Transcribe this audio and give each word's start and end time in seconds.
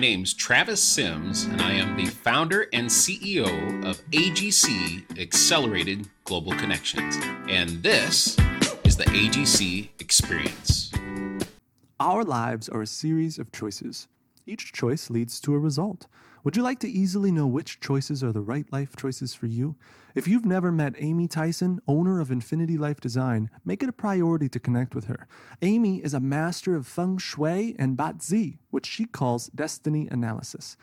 name's 0.00 0.32
Travis 0.32 0.82
Sims, 0.82 1.44
and 1.44 1.60
I 1.60 1.72
am 1.72 1.94
the 1.94 2.06
founder 2.06 2.68
and 2.72 2.88
CEO 2.88 3.84
of 3.84 4.00
AGC 4.12 5.20
Accelerated 5.20 6.08
Global 6.24 6.52
Connections. 6.52 7.18
And 7.50 7.82
this 7.82 8.38
is 8.84 8.96
the 8.96 9.04
AGC 9.04 9.90
Experience. 9.98 10.90
Our 12.00 12.24
lives 12.24 12.70
are 12.70 12.80
a 12.80 12.86
series 12.86 13.38
of 13.38 13.52
choices. 13.52 14.08
Each 14.46 14.72
choice 14.72 15.10
leads 15.10 15.38
to 15.42 15.54
a 15.54 15.58
result. 15.58 16.06
Would 16.42 16.56
you 16.56 16.62
like 16.62 16.78
to 16.78 16.88
easily 16.88 17.30
know 17.30 17.46
which 17.46 17.80
choices 17.80 18.24
are 18.24 18.32
the 18.32 18.40
right 18.40 18.64
life 18.72 18.96
choices 18.96 19.34
for 19.34 19.44
you? 19.44 19.76
If 20.14 20.26
you've 20.26 20.46
never 20.46 20.72
met 20.72 20.94
Amy 20.96 21.28
Tyson, 21.28 21.82
owner 21.86 22.18
of 22.18 22.30
Infinity 22.30 22.78
Life 22.78 22.98
Design, 22.98 23.50
make 23.62 23.82
it 23.82 23.90
a 23.90 23.92
priority 23.92 24.48
to 24.48 24.58
connect 24.58 24.94
with 24.94 25.04
her. 25.04 25.28
Amy 25.60 25.98
is 25.98 26.14
a 26.14 26.20
master 26.20 26.74
of 26.74 26.86
feng 26.86 27.18
shui 27.18 27.76
and 27.78 27.94
Bazi, 27.94 28.56
which 28.70 28.86
she 28.86 29.04
calls 29.04 29.48
destiny 29.48 30.08
analysis. 30.10 30.78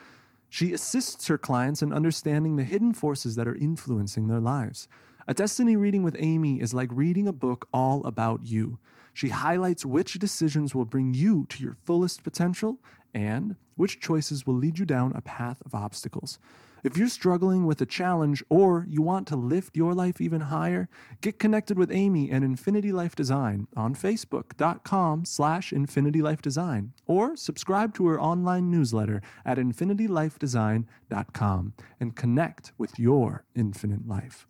She 0.48 0.73
assists 0.73 1.28
her 1.28 1.40
clients 1.40 1.81
in 1.81 1.92
understanding 1.92 2.55
the 2.55 2.64
hidden 2.64 2.94
forces 2.94 3.36
that 3.36 3.48
are 3.48 3.55
influencing 3.55 4.28
their 4.28 4.39
lives. 4.39 4.88
A 5.28 5.34
destiny 5.34 5.76
reading 5.76 6.03
with 6.03 6.16
Amy 6.20 6.62
is 6.62 6.76
like 6.76 6.89
reading 6.92 7.28
a 7.28 7.34
book 7.34 7.67
all 7.73 8.05
about 8.05 8.42
you. 8.45 8.78
She 9.12 9.30
highlights 9.30 9.84
which 9.84 10.20
decisions 10.20 10.76
will 10.76 10.86
bring 10.86 11.16
you 11.16 11.48
to 11.50 11.64
your 11.64 11.78
fullest 11.84 12.23
potential 12.23 12.80
and 13.17 13.55
which 13.76 13.99
choices 13.99 14.45
will 14.45 14.53
lead 14.53 14.77
you 14.77 14.85
down 14.85 15.12
a 15.16 15.21
path 15.21 15.59
of 15.66 15.73
obstacles. 15.73 16.38
If 16.84 16.95
you're 16.95 17.09
struggling 17.09 17.66
with 17.66 17.81
a 17.81 17.88
challenge 17.88 18.44
or 18.48 18.85
you 18.88 19.02
want 19.02 19.27
to 19.30 19.35
lift 19.35 19.75
your 19.75 19.95
life 19.95 20.21
even 20.21 20.41
higher, 20.41 20.88
get 21.22 21.39
connected 21.39 21.80
with 21.80 21.92
Amy 21.92 22.30
and 22.30 22.44
Infinity 22.44 22.92
Life 22.92 23.16
Design 23.16 23.67
on 23.75 23.95
facebook.com 23.95 25.25
slash 25.25 25.72
infinitylifedesign 25.72 26.89
or 27.08 27.36
subscribe 27.36 27.95
to 27.95 28.05
her 28.08 28.22
online 28.22 28.69
newsletter 28.69 29.23
at 29.44 29.58
infinitylifedesign.com 29.58 31.73
and 31.99 32.16
connect 32.16 32.72
with 32.77 32.99
your 32.99 33.45
infinite 33.55 34.08
life. 34.08 34.45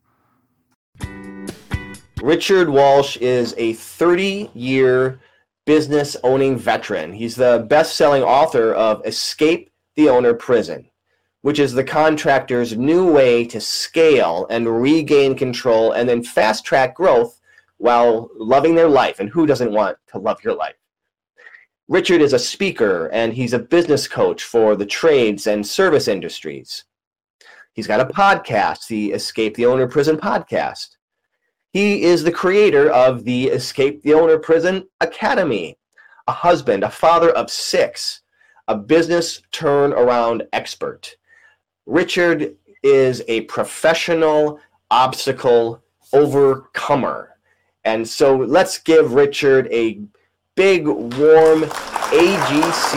Richard 2.21 2.67
Walsh 2.67 3.15
is 3.17 3.55
a 3.57 3.71
30 3.73 4.51
year 4.53 5.21
business 5.67 6.15
owning 6.23 6.57
veteran. 6.57 7.11
He's 7.13 7.35
the 7.35 7.67
best 7.69 7.97
selling 7.97 8.23
author 8.23 8.73
of 8.73 9.05
Escape 9.05 9.69
the 9.95 10.07
Owner 10.07 10.33
Prison, 10.33 10.89
which 11.41 11.59
is 11.59 11.73
the 11.73 11.83
contractor's 11.83 12.77
new 12.77 13.11
way 13.11 13.45
to 13.45 13.59
scale 13.59 14.47
and 14.49 14.81
regain 14.81 15.35
control 15.35 15.91
and 15.91 16.07
then 16.07 16.23
fast 16.23 16.63
track 16.63 16.95
growth 16.95 17.41
while 17.77 18.29
loving 18.35 18.75
their 18.75 18.87
life. 18.87 19.19
And 19.19 19.29
who 19.29 19.45
doesn't 19.45 19.73
want 19.73 19.97
to 20.07 20.17
love 20.17 20.41
your 20.41 20.55
life? 20.55 20.75
Richard 21.89 22.21
is 22.21 22.33
a 22.33 22.39
speaker 22.39 23.07
and 23.07 23.33
he's 23.33 23.53
a 23.53 23.59
business 23.59 24.07
coach 24.07 24.43
for 24.43 24.75
the 24.75 24.85
trades 24.85 25.47
and 25.47 25.67
service 25.67 26.07
industries. 26.07 26.85
He's 27.73 27.87
got 27.87 27.99
a 27.99 28.05
podcast, 28.05 28.87
the 28.87 29.11
Escape 29.11 29.55
the 29.55 29.65
Owner 29.65 29.87
Prison 29.87 30.17
podcast. 30.17 30.96
He 31.73 32.03
is 32.03 32.23
the 32.23 32.31
creator 32.31 32.89
of 32.89 33.23
the 33.23 33.47
Escape 33.47 34.01
the 34.01 34.13
Owner 34.13 34.37
Prison 34.37 34.87
Academy, 35.01 35.77
a 36.27 36.31
husband, 36.31 36.83
a 36.83 36.89
father 36.89 37.29
of 37.31 37.51
six, 37.51 38.21
a 38.67 38.75
business 38.75 39.41
turnaround 39.51 40.47
expert. 40.53 41.15
Richard 41.85 42.55
is 42.83 43.21
a 43.27 43.41
professional 43.41 44.59
obstacle 44.89 45.83
overcomer. 46.13 47.35
And 47.83 48.07
so 48.07 48.35
let's 48.37 48.77
give 48.77 49.13
Richard 49.13 49.67
a 49.71 50.01
big, 50.55 50.87
warm 50.87 51.63
AGC 52.11 52.93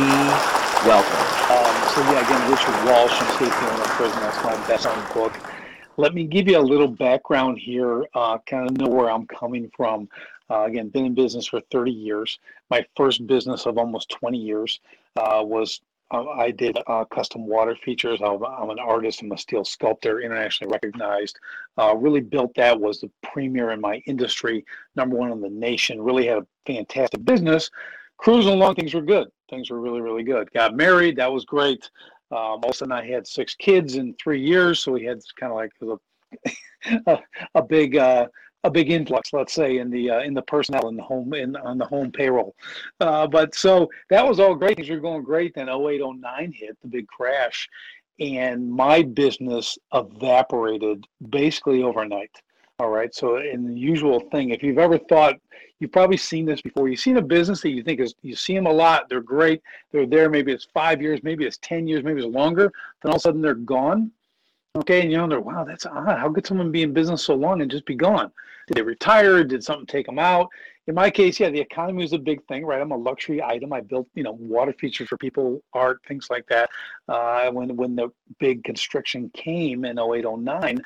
welcome. 0.87 1.27
Um, 1.51 1.89
so, 1.91 2.01
yeah, 2.13 2.25
again, 2.25 2.51
Richard 2.51 2.85
Walsh, 2.87 3.21
Escape 3.21 3.49
the 3.49 3.73
Owner 3.73 3.85
Prison, 3.85 4.21
that's 4.21 4.45
my 4.45 4.55
best 4.67 4.85
selling 4.85 5.13
book 5.13 5.60
let 5.97 6.15
me 6.15 6.25
give 6.25 6.49
you 6.49 6.59
a 6.59 6.61
little 6.61 6.89
background 6.89 7.59
here, 7.59 8.05
uh, 8.15 8.39
kind 8.47 8.71
of 8.71 8.77
know 8.77 8.89
where 8.89 9.11
I'm 9.11 9.27
coming 9.27 9.71
from. 9.77 10.09
Uh, 10.51 10.65
again, 10.65 10.89
been 10.89 11.07
in 11.07 11.15
business 11.15 11.47
for 11.47 11.61
30 11.71 11.93
years. 11.93 12.39
My 12.71 12.85
first 12.97 13.27
business 13.27 13.67
of 13.67 13.79
almost 13.79 14.09
20 14.11 14.39
years 14.39 14.81
uh, 15.17 15.43
was 15.45 15.81
uh, 16.13 16.27
I 16.27 16.51
did 16.51 16.77
uh, 16.89 17.05
custom 17.05 17.47
water 17.47 17.77
features. 17.77 18.21
I'm, 18.21 18.45
I'm, 18.45 18.71
an 18.71 18.81
artist. 18.81 19.23
I'm 19.23 19.31
a 19.31 19.39
steel 19.39 19.65
sculptor, 19.65 20.21
internationally 20.21 20.73
recognized. 20.73 21.39
Uh, 21.79 21.95
really 21.97 22.21
built 22.21 22.53
that. 22.57 22.79
Was 22.79 23.01
the 23.01 23.11
premier 23.23 23.71
in 23.71 23.81
my 23.81 24.03
industry, 24.07 24.65
number 24.97 25.17
one 25.17 25.31
in 25.31 25.41
the 25.41 25.51
nation. 25.51 26.03
Really 26.03 26.27
had 26.27 26.39
a 26.39 26.47
fantastic 26.67 27.25
business. 27.25 27.71
Cruising 28.17 28.53
along, 28.53 28.75
things 28.75 28.93
were 28.93 29.03
good. 29.03 29.29
Things 29.49 29.71
were 29.71 29.81
really, 29.81 30.01
really 30.01 30.25
good. 30.25 30.51
Got 30.53 30.77
married. 30.77 31.17
That 31.17 31.33
was 31.33 31.45
great. 31.45 31.91
Um, 32.33 32.39
all 32.39 32.61
of 32.65 32.71
a 32.71 32.75
sudden, 32.75 32.93
I 32.93 33.07
had 33.07 33.27
six 33.27 33.55
kids 33.55 33.97
in 33.97 34.15
three 34.15 34.41
years, 34.41 34.81
so 34.81 34.93
we 34.93 35.05
had 35.05 35.21
kind 35.39 35.53
of 35.53 35.57
like 35.57 35.73
a, 37.07 37.19
a, 37.55 37.63
big 37.63 37.97
uh, 37.97 38.27
a 38.65 38.71
big 38.71 38.91
influx, 38.91 39.33
let's 39.33 39.53
say, 39.53 39.79
in 39.79 39.91
the 39.91 40.11
uh, 40.11 40.21
in 40.21 40.35
the 40.35 40.43
personnel 40.43 40.89
in 40.89 40.97
the 40.97 41.03
home 41.03 41.35
in 41.35 41.57
on 41.57 41.79
the 41.79 41.87
home 41.87 42.13
payroll. 42.13 42.55
Uh, 43.01 43.27
but 43.27 43.55
so 43.55 43.89
that 44.11 44.27
was 44.27 44.39
all 44.39 44.55
great. 44.55 44.77
Things 44.77 44.91
were 44.91 45.01
going 45.01 45.25
great. 45.25 45.55
Then 45.55 45.69
0809 45.69 46.53
hit 46.53 46.77
the 46.83 46.89
big 46.89 47.07
crash, 47.09 47.69
and 48.21 48.71
my 48.71 49.03
business 49.03 49.79
evaporated 49.93 51.07
basically 51.31 51.83
overnight. 51.83 52.31
All 52.79 52.91
right. 52.91 53.15
So, 53.15 53.37
in 53.37 53.67
the 53.67 53.79
usual 53.79 54.21
thing, 54.31 54.51
if 54.51 54.63
you've 54.63 54.79
ever 54.79 54.99
thought, 54.99 55.35
you've 55.81 55.93
probably 55.93 56.17
seen 56.17 56.47
this 56.47 56.61
before. 56.61 56.89
You've 56.89 57.01
seen 57.01 57.17
a 57.17 57.23
business 57.23 57.61
that 57.63 57.71
you 57.71 57.83
think 57.83 58.01
is, 58.01 58.15
you 58.23 58.37
see 58.37 58.55
them 58.55 58.67
a 58.67 58.73
lot. 58.73 59.09
They're 59.09 59.21
great. 59.21 59.63
They're 59.91 60.07
there. 60.07 60.31
Maybe 60.31 60.53
it's 60.53 60.69
five 60.73 61.03
years, 61.03 61.21
maybe 61.23 61.45
it's 61.45 61.59
10 61.63 61.89
years, 61.89 62.05
maybe 62.05 62.23
it's 62.23 62.33
longer. 62.33 62.71
Then 63.03 63.11
all 63.11 63.17
of 63.17 63.17
a 63.17 63.21
sudden 63.21 63.43
they're 63.43 63.55
gone. 63.55 64.13
Okay. 64.77 65.03
And 65.03 65.11
you 65.11 65.19
wonder, 65.19 65.41
wow, 65.41 65.65
that's 65.65 65.87
odd. 65.87 66.19
How 66.19 66.33
could 66.33 66.47
someone 66.47 66.71
be 66.71 66.83
in 66.83 66.93
business 66.93 67.25
so 67.25 67.35
long 67.35 67.61
and 67.61 67.71
just 67.71 67.87
be 67.87 67.97
gone? 67.97 68.31
Did 68.69 68.77
they 68.77 68.83
retire? 68.83 69.43
Did 69.43 69.65
something 69.65 69.87
take 69.87 70.07
them 70.07 70.19
out? 70.19 70.49
In 70.87 70.95
my 70.95 71.11
case, 71.11 71.41
yeah, 71.41 71.51
the 71.51 71.61
economy 71.61 72.03
was 72.03 72.13
a 72.13 72.19
big 72.19 72.45
thing, 72.47 72.65
right? 72.65 72.81
I'm 72.81 72.93
a 72.93 72.97
luxury 72.97 73.43
item. 73.43 73.73
I 73.73 73.81
built, 73.81 74.09
you 74.15 74.23
know, 74.23 74.33
water 74.33 74.73
features 74.73 75.09
for 75.09 75.17
people, 75.17 75.63
art, 75.73 76.01
things 76.07 76.29
like 76.31 76.47
that. 76.49 76.71
Uh, 77.09 77.51
when 77.51 77.77
when 77.77 77.95
the 77.97 78.11
big 78.39 78.65
constriction 78.65 79.31
came 79.35 79.85
in 79.85 79.99
08, 79.99 80.25
09, 80.25 80.81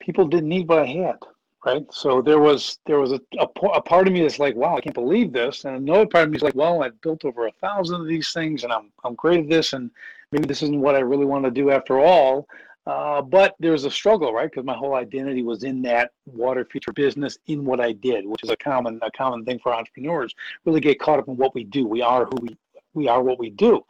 people 0.00 0.26
didn't 0.26 0.48
need 0.48 0.68
what 0.68 0.80
I 0.80 0.86
had, 0.86 1.18
right? 1.64 1.84
So 1.92 2.22
there 2.22 2.40
was 2.40 2.78
there 2.86 3.00
was 3.00 3.12
a, 3.12 3.20
a, 3.38 3.46
a, 3.68 3.82
part 3.82 4.06
of 4.06 4.12
me 4.12 4.22
that's 4.22 4.38
like, 4.38 4.56
wow, 4.56 4.76
I 4.76 4.80
can't 4.80 4.94
believe 4.94 5.32
this, 5.32 5.64
and 5.64 5.76
another 5.76 6.06
part 6.06 6.24
of 6.24 6.30
me 6.30 6.36
is 6.36 6.42
like, 6.42 6.54
well, 6.54 6.82
I've 6.82 7.00
built 7.00 7.24
over 7.24 7.46
a 7.46 7.52
thousand 7.60 8.00
of 8.00 8.06
these 8.06 8.32
things, 8.32 8.64
and 8.64 8.72
I'm 8.72 8.90
I'm 9.04 9.14
great 9.14 9.40
at 9.40 9.48
this, 9.48 9.72
and 9.72 9.90
maybe 10.32 10.46
this 10.46 10.62
isn't 10.62 10.80
what 10.80 10.94
I 10.94 11.00
really 11.00 11.26
want 11.26 11.44
to 11.44 11.50
do 11.50 11.70
after 11.70 12.00
all. 12.00 12.48
Uh, 12.86 13.20
but 13.20 13.54
there's 13.60 13.84
a 13.84 13.90
struggle, 13.90 14.32
right? 14.32 14.50
Because 14.50 14.64
my 14.64 14.74
whole 14.74 14.94
identity 14.94 15.42
was 15.42 15.64
in 15.64 15.82
that 15.82 16.12
water 16.26 16.64
feature 16.64 16.92
business, 16.92 17.38
in 17.46 17.64
what 17.64 17.78
I 17.78 17.92
did, 17.92 18.26
which 18.26 18.42
is 18.42 18.50
a 18.50 18.56
common 18.56 18.98
a 19.02 19.10
common 19.10 19.44
thing 19.44 19.58
for 19.58 19.74
entrepreneurs. 19.74 20.34
Really 20.64 20.80
get 20.80 20.98
caught 20.98 21.18
up 21.18 21.28
in 21.28 21.36
what 21.36 21.54
we 21.54 21.64
do. 21.64 21.86
We 21.86 22.02
are 22.02 22.24
who 22.24 22.36
we 22.40 22.56
we 22.94 23.06
are 23.06 23.22
what 23.22 23.38
we 23.38 23.50
do. 23.50 23.84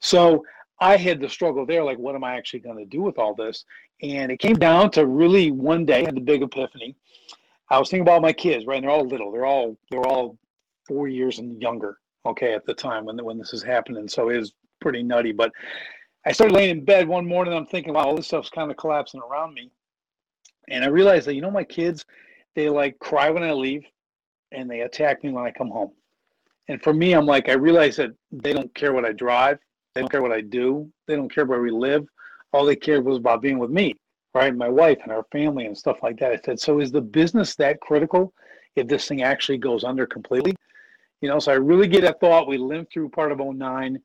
So 0.00 0.44
I 0.80 0.96
had 0.96 1.20
the 1.20 1.28
struggle 1.28 1.66
there, 1.66 1.84
like, 1.84 1.98
what 1.98 2.14
am 2.14 2.24
I 2.24 2.36
actually 2.36 2.60
going 2.60 2.78
to 2.78 2.86
do 2.86 3.02
with 3.02 3.18
all 3.18 3.34
this? 3.34 3.64
And 4.02 4.32
it 4.32 4.38
came 4.38 4.56
down 4.56 4.90
to 4.92 5.06
really 5.06 5.50
one 5.50 5.84
day, 5.84 6.02
I 6.02 6.06
had 6.06 6.16
the 6.16 6.22
big 6.22 6.42
epiphany. 6.42 6.96
I 7.68 7.78
was 7.78 7.90
thinking 7.90 8.02
about 8.02 8.22
my 8.22 8.32
kids, 8.32 8.66
right? 8.66 8.76
And 8.76 8.84
they're 8.84 8.90
all 8.90 9.06
little. 9.06 9.30
They're 9.30 9.46
all 9.46 9.76
they're 9.90 10.06
all 10.06 10.38
four 10.88 11.06
years 11.06 11.38
and 11.38 11.60
younger, 11.62 11.98
okay, 12.26 12.54
at 12.54 12.66
the 12.66 12.74
time 12.74 13.04
when 13.04 13.22
when 13.24 13.38
this 13.38 13.52
is 13.52 13.62
happening. 13.62 14.08
So 14.08 14.30
it 14.30 14.38
was 14.38 14.52
pretty 14.80 15.02
nutty. 15.02 15.32
But 15.32 15.52
I 16.26 16.32
started 16.32 16.54
laying 16.54 16.70
in 16.70 16.84
bed 16.84 17.06
one 17.06 17.26
morning. 17.26 17.54
I'm 17.54 17.66
thinking, 17.66 17.94
wow, 17.94 18.06
all 18.06 18.16
this 18.16 18.26
stuff's 18.26 18.50
kind 18.50 18.70
of 18.70 18.76
collapsing 18.76 19.20
around 19.20 19.54
me. 19.54 19.70
And 20.68 20.84
I 20.84 20.88
realized 20.88 21.26
that 21.26 21.34
you 21.34 21.42
know 21.42 21.50
my 21.50 21.64
kids, 21.64 22.04
they 22.56 22.68
like 22.68 22.98
cry 22.98 23.30
when 23.30 23.42
I 23.42 23.52
leave, 23.52 23.84
and 24.50 24.68
they 24.68 24.80
attack 24.80 25.22
me 25.22 25.30
when 25.30 25.44
I 25.44 25.50
come 25.50 25.70
home. 25.70 25.92
And 26.68 26.82
for 26.82 26.92
me, 26.92 27.12
I'm 27.12 27.26
like, 27.26 27.48
I 27.48 27.54
realize 27.54 27.96
that 27.96 28.10
they 28.32 28.52
don't 28.52 28.74
care 28.74 28.92
what 28.92 29.04
I 29.04 29.12
drive, 29.12 29.58
they 29.94 30.00
don't 30.00 30.10
care 30.10 30.22
what 30.22 30.32
I 30.32 30.40
do, 30.40 30.90
they 31.06 31.16
don't 31.16 31.32
care 31.32 31.46
where 31.46 31.60
we 31.60 31.70
live 31.70 32.06
all 32.52 32.64
they 32.64 32.76
cared 32.76 33.04
was 33.04 33.18
about 33.18 33.42
being 33.42 33.58
with 33.58 33.70
me, 33.70 33.94
right? 34.34 34.54
My 34.54 34.68
wife 34.68 34.98
and 35.02 35.12
our 35.12 35.24
family 35.32 35.66
and 35.66 35.76
stuff 35.76 35.98
like 36.02 36.18
that. 36.20 36.32
I 36.32 36.40
said, 36.44 36.60
so 36.60 36.80
is 36.80 36.90
the 36.90 37.00
business 37.00 37.54
that 37.56 37.80
critical 37.80 38.32
if 38.76 38.86
this 38.86 39.06
thing 39.06 39.22
actually 39.22 39.58
goes 39.58 39.84
under 39.84 40.06
completely? 40.06 40.54
You 41.20 41.28
know, 41.28 41.38
so 41.38 41.52
I 41.52 41.56
really 41.56 41.86
get 41.86 42.02
that 42.02 42.20
thought. 42.20 42.48
We 42.48 42.58
lived 42.58 42.90
through 42.92 43.10
part 43.10 43.32
of 43.32 43.38
09. 43.38 44.00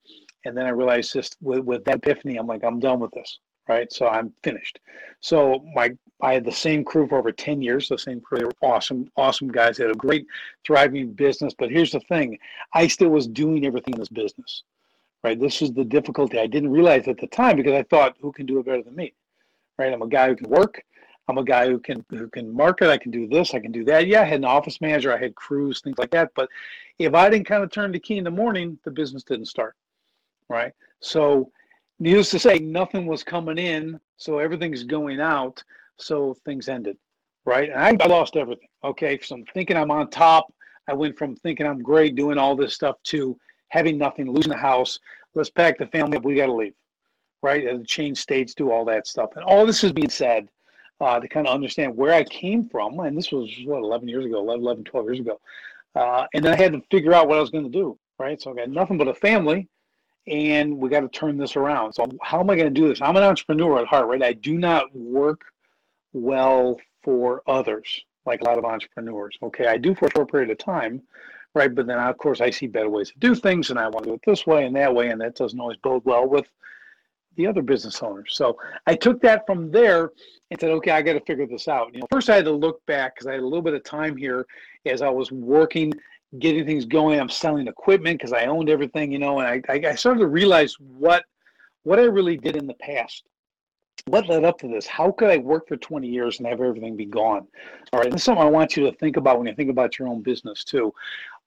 And 0.46 0.56
then 0.56 0.66
I 0.66 0.70
realized 0.70 1.14
just 1.14 1.38
with, 1.42 1.60
with 1.62 1.84
that 1.86 1.96
epiphany, 1.96 2.38
I'm 2.38 2.46
like, 2.46 2.64
I'm 2.64 2.80
done 2.80 3.00
with 3.00 3.12
this. 3.12 3.40
Right. 3.68 3.92
So 3.92 4.08
I'm 4.08 4.32
finished. 4.44 4.80
So 5.22 5.66
my 5.74 5.92
I 6.22 6.34
had 6.34 6.46
the 6.46 6.52
same 6.52 6.84
crew 6.84 7.08
for 7.08 7.18
over 7.18 7.32
10 7.32 7.64
years, 7.64 7.90
the 7.90 7.98
same 7.98 8.22
crew. 8.22 8.38
They 8.38 8.46
were 8.46 8.54
awesome, 8.62 9.10
awesome 9.18 9.48
guys. 9.48 9.78
They 9.78 9.86
had 9.86 9.96
a 9.96 9.98
great, 9.98 10.28
thriving 10.66 11.14
business. 11.14 11.56
But 11.58 11.72
here's 11.72 11.92
the 11.92 12.00
thing 12.02 12.38
I 12.74 12.86
still 12.86 13.10
was 13.10 13.28
doing 13.28 13.66
everything 13.66 13.96
in 13.96 14.00
this 14.00 14.10
business 14.10 14.64
right? 15.26 15.40
This 15.40 15.64
is 15.64 15.74
the 15.74 15.84
difficulty. 15.84 16.38
I 16.38 16.46
didn't 16.46 16.70
realize 16.70 17.08
at 17.08 17.18
the 17.18 17.26
time 17.26 17.58
because 17.58 17.74
I 17.74 17.82
thought, 17.82 18.16
who 18.22 18.32
can 18.32 18.46
do 18.46 18.60
it 18.60 18.66
better 18.68 18.84
than 18.84 18.96
me, 18.96 19.12
right? 19.80 19.92
I'm 19.92 20.04
a 20.04 20.08
guy 20.08 20.28
who 20.28 20.36
can 20.36 20.50
work. 20.50 20.84
I'm 21.28 21.40
a 21.40 21.44
guy 21.44 21.66
who 21.66 21.80
can 21.80 22.06
who 22.12 22.30
can 22.30 22.54
market. 22.54 22.92
I 22.92 23.00
can 23.00 23.10
do 23.10 23.28
this. 23.28 23.56
I 23.56 23.60
can 23.60 23.72
do 23.72 23.84
that. 23.86 24.06
Yeah, 24.06 24.22
I 24.22 24.26
had 24.26 24.38
an 24.38 24.46
office 24.46 24.80
manager. 24.82 25.12
I 25.12 25.18
had 25.18 25.34
crews, 25.34 25.82
things 25.82 25.98
like 25.98 26.12
that. 26.12 26.30
But 26.36 26.48
if 27.00 27.16
I 27.16 27.28
didn't 27.32 27.48
kind 27.48 27.64
of 27.64 27.72
turn 27.72 27.92
the 27.92 28.00
key 28.00 28.20
in 28.20 28.24
the 28.24 28.30
morning, 28.30 28.78
the 28.86 28.92
business 28.92 29.24
didn't 29.24 29.48
start. 29.48 29.76
right? 30.48 30.72
So, 31.00 31.52
needless 31.98 32.30
to 32.30 32.40
say, 32.40 32.60
nothing 32.60 33.08
was 33.08 33.24
coming 33.24 33.58
in, 33.58 34.00
so 34.18 34.38
everything's 34.38 34.84
going 34.84 35.20
out, 35.20 35.64
so 35.98 36.36
things 36.46 36.70
ended, 36.70 36.98
right? 37.46 37.72
And 37.72 38.00
I, 38.00 38.06
lost 38.06 38.36
everything. 38.36 38.70
Okay, 38.84 39.18
from 39.18 39.44
thinking 39.56 39.76
I'm 39.76 39.90
on 39.90 40.12
top, 40.12 40.54
I 40.88 40.94
went 40.94 41.18
from 41.18 41.36
thinking 41.38 41.66
I'm 41.66 41.82
great, 41.82 42.14
doing 42.14 42.38
all 42.38 42.56
this 42.56 42.76
stuff, 42.76 42.98
to 43.06 43.36
having 43.76 43.98
nothing, 43.98 44.32
losing 44.32 44.52
the 44.52 44.58
house. 44.58 45.00
Let's 45.34 45.50
pack 45.50 45.78
the 45.78 45.88
family 45.88 46.18
up. 46.18 46.24
We 46.24 46.36
got 46.36 46.46
to 46.46 46.54
leave, 46.54 46.74
right? 47.44 47.68
And 47.68 47.86
change 47.86 48.18
states, 48.18 48.54
do 48.54 48.72
all 48.72 48.86
that 48.86 49.06
stuff, 49.06 49.32
and 49.36 49.44
all 49.44 49.66
this 49.66 49.84
is 49.84 49.92
being 49.92 50.10
said 50.10 50.48
uh, 51.02 51.20
to 51.20 51.28
kind 51.28 51.46
of 51.46 51.54
understand 51.54 51.96
where 51.96 52.14
I 52.14 52.24
came 52.24 52.70
from. 52.70 53.00
And 53.00 53.18
this 53.18 53.34
was 53.34 53.50
what 53.66 53.80
11 53.80 54.08
years 54.08 54.26
ago, 54.26 54.40
11, 54.40 54.64
11 54.64 54.84
12 54.86 55.06
years 55.08 55.20
ago. 55.20 55.42
Uh, 55.94 56.26
and 56.34 56.44
then 56.44 56.54
I 56.54 56.56
had 56.56 56.72
to 56.72 56.82
figure 56.90 57.14
out 57.14 57.28
what 57.28 57.38
I 57.38 57.42
was 57.42 57.50
going 57.50 57.66
to 57.66 57.70
do, 57.70 57.98
right? 58.18 58.42
So 58.42 58.52
I 58.52 58.56
got 58.56 58.70
nothing 58.70 58.98
but 58.98 59.10
a 59.10 59.14
family, 59.14 59.68
and 60.26 60.78
we 60.78 60.90
got 60.90 61.02
to 61.02 61.10
turn 61.10 61.38
this 61.38 61.58
around. 61.58 61.94
So 61.94 62.06
how 62.22 62.40
am 62.40 62.50
I 62.50 62.56
going 62.56 62.74
to 62.74 62.82
do 62.82 62.88
this? 62.88 63.02
I'm 63.02 63.18
an 63.18 63.24
entrepreneur 63.24 63.80
at 63.80 63.88
heart, 63.88 64.08
right? 64.08 64.24
I 64.24 64.34
do 64.34 64.58
not 64.58 64.94
work 64.96 65.42
well 66.14 66.80
for 67.04 67.42
others 67.46 68.06
like 68.26 68.42
a 68.42 68.46
lot 68.46 68.58
of 68.58 68.66
entrepreneurs. 68.66 69.38
Okay, 69.44 69.68
I 69.68 69.78
do 69.78 69.94
for 69.94 70.08
a 70.08 70.12
short 70.12 70.32
period 70.32 70.50
of 70.50 70.58
time, 70.58 71.02
right? 71.56 71.74
But 71.74 71.88
then 71.88 71.98
of 71.98 72.18
course 72.18 72.42
I 72.42 72.52
see 72.52 72.68
better 72.68 72.90
ways 72.90 73.12
to 73.12 73.20
do 73.20 73.34
things, 73.34 73.72
and 73.72 73.80
I 73.80 73.88
want 73.88 74.04
to 74.04 74.12
do 74.12 74.14
it 74.16 74.22
this 74.26 74.46
way 74.46 74.66
and 74.66 74.76
that 74.76 74.94
way, 74.94 75.10
and 75.10 75.20
that 75.22 75.36
doesn't 75.36 75.60
always 75.60 75.78
bode 75.78 76.04
well 76.06 76.28
with 76.28 76.48
the 77.36 77.48
other 77.48 77.62
business 77.62 78.02
owners. 78.04 78.32
So 78.32 78.58
I 78.86 78.96
took 78.96 79.22
that 79.22 79.46
from 79.46 79.72
there 79.72 80.12
and 80.52 80.60
said, 80.60 80.70
okay, 80.72 80.92
I 80.92 81.02
got 81.02 81.14
to 81.14 81.22
figure 81.22 81.48
this 81.48 81.68
out. 81.68 81.94
You 81.94 82.02
know, 82.02 82.08
first 82.12 82.30
I 82.30 82.36
had 82.36 82.46
to 82.46 82.52
look 82.52 82.86
back 82.86 83.16
because 83.16 83.28
I 83.28 83.34
had 83.34 83.42
a 83.42 83.46
little 83.46 83.62
bit 83.62 83.74
of 83.74 83.84
time 83.84 84.16
here 84.16 84.46
as 84.86 85.02
I 85.02 85.10
was 85.10 85.32
working, 85.32 85.94
getting 86.40 86.66
things 86.66 86.86
going. 86.86 87.20
I'm 87.20 87.30
selling 87.30 87.68
equipment 87.68 88.20
because 88.20 88.34
I 88.34 88.46
owned 88.46 88.70
everything, 88.70 89.12
you 89.12 89.20
know, 89.20 89.40
and 89.40 89.64
I, 89.68 89.90
I 89.90 89.96
started 89.96 90.20
to 90.20 90.28
realize 90.28 90.76
what 90.80 91.24
what 91.84 92.00
I 92.00 92.04
really 92.04 92.36
did 92.36 92.56
in 92.56 92.66
the 92.66 92.74
past. 92.76 93.24
What 94.08 94.28
led 94.28 94.44
up 94.44 94.60
to 94.60 94.68
this? 94.68 94.86
How 94.86 95.12
could 95.12 95.30
I 95.30 95.38
work 95.38 95.68
for 95.68 95.78
20 95.78 96.08
years 96.08 96.38
and 96.38 96.48
have 96.48 96.62
everything 96.62 96.96
be 96.96 97.06
gone? 97.06 97.48
All 97.94 98.00
right, 98.00 98.12
this 98.12 98.22
is 98.22 98.26
something 98.26 98.44
I 98.44 98.50
want 98.50 98.76
you 98.76 98.84
to 98.90 98.98
think 98.98 99.18
about 99.18 99.38
when 99.38 99.48
you 99.48 99.56
think 99.56 99.70
about 99.70 99.98
your 99.98 100.08
own 100.08 100.22
business 100.22 100.64
too 100.64 100.94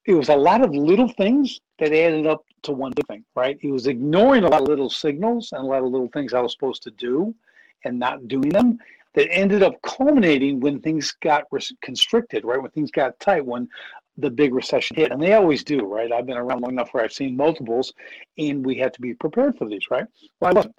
it 0.06 0.14
was 0.14 0.28
a 0.28 0.36
lot 0.36 0.62
of 0.62 0.74
little 0.74 1.08
things 1.08 1.60
that 1.78 1.92
added 1.92 2.26
up 2.26 2.44
to 2.62 2.72
one 2.72 2.92
big 2.92 3.06
thing, 3.06 3.24
right? 3.34 3.58
He 3.60 3.70
was 3.70 3.86
ignoring 3.86 4.44
a 4.44 4.48
lot 4.48 4.62
of 4.62 4.68
little 4.68 4.90
signals 4.90 5.52
and 5.52 5.62
a 5.62 5.66
lot 5.66 5.82
of 5.82 5.90
little 5.90 6.08
things 6.08 6.32
I 6.32 6.40
was 6.40 6.52
supposed 6.52 6.82
to 6.84 6.90
do 6.92 7.34
and 7.84 7.98
not 7.98 8.26
doing 8.26 8.48
them 8.48 8.78
that 9.14 9.32
ended 9.32 9.62
up 9.62 9.80
culminating 9.82 10.60
when 10.60 10.80
things 10.80 11.14
got 11.20 11.44
constricted, 11.82 12.44
right? 12.44 12.60
When 12.60 12.70
things 12.70 12.90
got 12.90 13.18
tight, 13.20 13.44
when 13.44 13.68
the 14.16 14.30
big 14.30 14.54
recession 14.54 14.96
hit. 14.96 15.12
And 15.12 15.22
they 15.22 15.34
always 15.34 15.62
do, 15.62 15.86
right? 15.86 16.10
I've 16.10 16.26
been 16.26 16.36
around 16.36 16.62
long 16.62 16.72
enough 16.72 16.92
where 16.92 17.04
I've 17.04 17.12
seen 17.12 17.36
multiples 17.36 17.92
and 18.36 18.64
we 18.64 18.76
have 18.76 18.92
to 18.92 19.00
be 19.00 19.14
prepared 19.14 19.56
for 19.56 19.68
these, 19.68 19.90
right? 19.90 20.06
Well, 20.40 20.50
I 20.50 20.54
wasn't. 20.54 20.74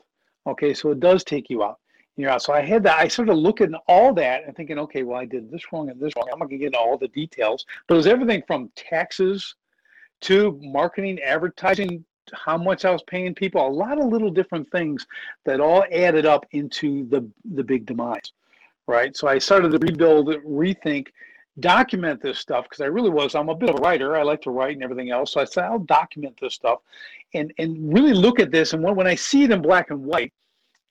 Okay, 0.47 0.73
so 0.73 0.91
it 0.91 0.99
does 0.99 1.23
take 1.23 1.49
you 1.49 1.63
out. 1.63 1.79
You're 2.19 2.31
out. 2.31 2.41
So 2.41 2.51
I 2.51 2.59
had 2.59 2.83
that. 2.83 2.97
I 2.97 3.07
started 3.07 3.35
looking 3.35 3.73
at 3.73 3.81
all 3.87 4.13
that 4.15 4.43
and 4.45 4.53
thinking, 4.53 4.77
okay, 4.77 5.03
well, 5.03 5.17
I 5.17 5.23
did 5.23 5.49
this 5.49 5.61
wrong 5.71 5.89
and 5.89 5.97
this 6.01 6.11
wrong. 6.17 6.27
I'm 6.29 6.39
not 6.39 6.49
going 6.49 6.59
to 6.59 6.65
get 6.65 6.65
into 6.67 6.77
all 6.77 6.97
the 6.97 7.07
details, 7.07 7.65
but 7.87 7.93
it 7.93 7.97
was 7.97 8.07
everything 8.07 8.43
from 8.45 8.69
taxes 8.75 9.55
to 10.21 10.59
marketing, 10.61 11.19
advertising, 11.21 12.03
how 12.33 12.57
much 12.57 12.83
I 12.83 12.91
was 12.91 13.01
paying 13.03 13.33
people, 13.33 13.65
a 13.65 13.69
lot 13.69 13.99
of 13.99 14.07
little 14.07 14.29
different 14.29 14.69
things 14.69 15.07
that 15.45 15.61
all 15.61 15.85
added 15.93 16.25
up 16.25 16.45
into 16.51 17.07
the 17.07 17.25
the 17.53 17.63
big 17.63 17.85
demise, 17.85 18.33
right? 18.85 19.15
So 19.15 19.29
I 19.29 19.37
started 19.37 19.71
to 19.71 19.77
rebuild, 19.77 20.27
rethink, 20.27 21.07
document 21.61 22.21
this 22.21 22.37
stuff 22.37 22.65
because 22.65 22.81
I 22.81 22.87
really 22.87 23.09
was. 23.09 23.33
I'm 23.33 23.47
a 23.47 23.55
bit 23.55 23.69
of 23.69 23.77
a 23.77 23.81
writer. 23.81 24.17
I 24.17 24.23
like 24.23 24.41
to 24.41 24.51
write 24.51 24.73
and 24.73 24.83
everything 24.83 25.09
else. 25.09 25.31
So 25.31 25.39
I 25.39 25.45
said 25.45 25.63
I'll 25.63 25.79
document 25.79 26.37
this 26.41 26.53
stuff, 26.53 26.79
and 27.33 27.53
and 27.57 27.93
really 27.93 28.13
look 28.13 28.41
at 28.41 28.51
this. 28.51 28.73
And 28.73 28.83
when 28.83 28.95
when 28.95 29.07
I 29.07 29.15
see 29.15 29.43
it 29.45 29.51
in 29.51 29.61
black 29.61 29.89
and 29.89 30.03
white, 30.03 30.33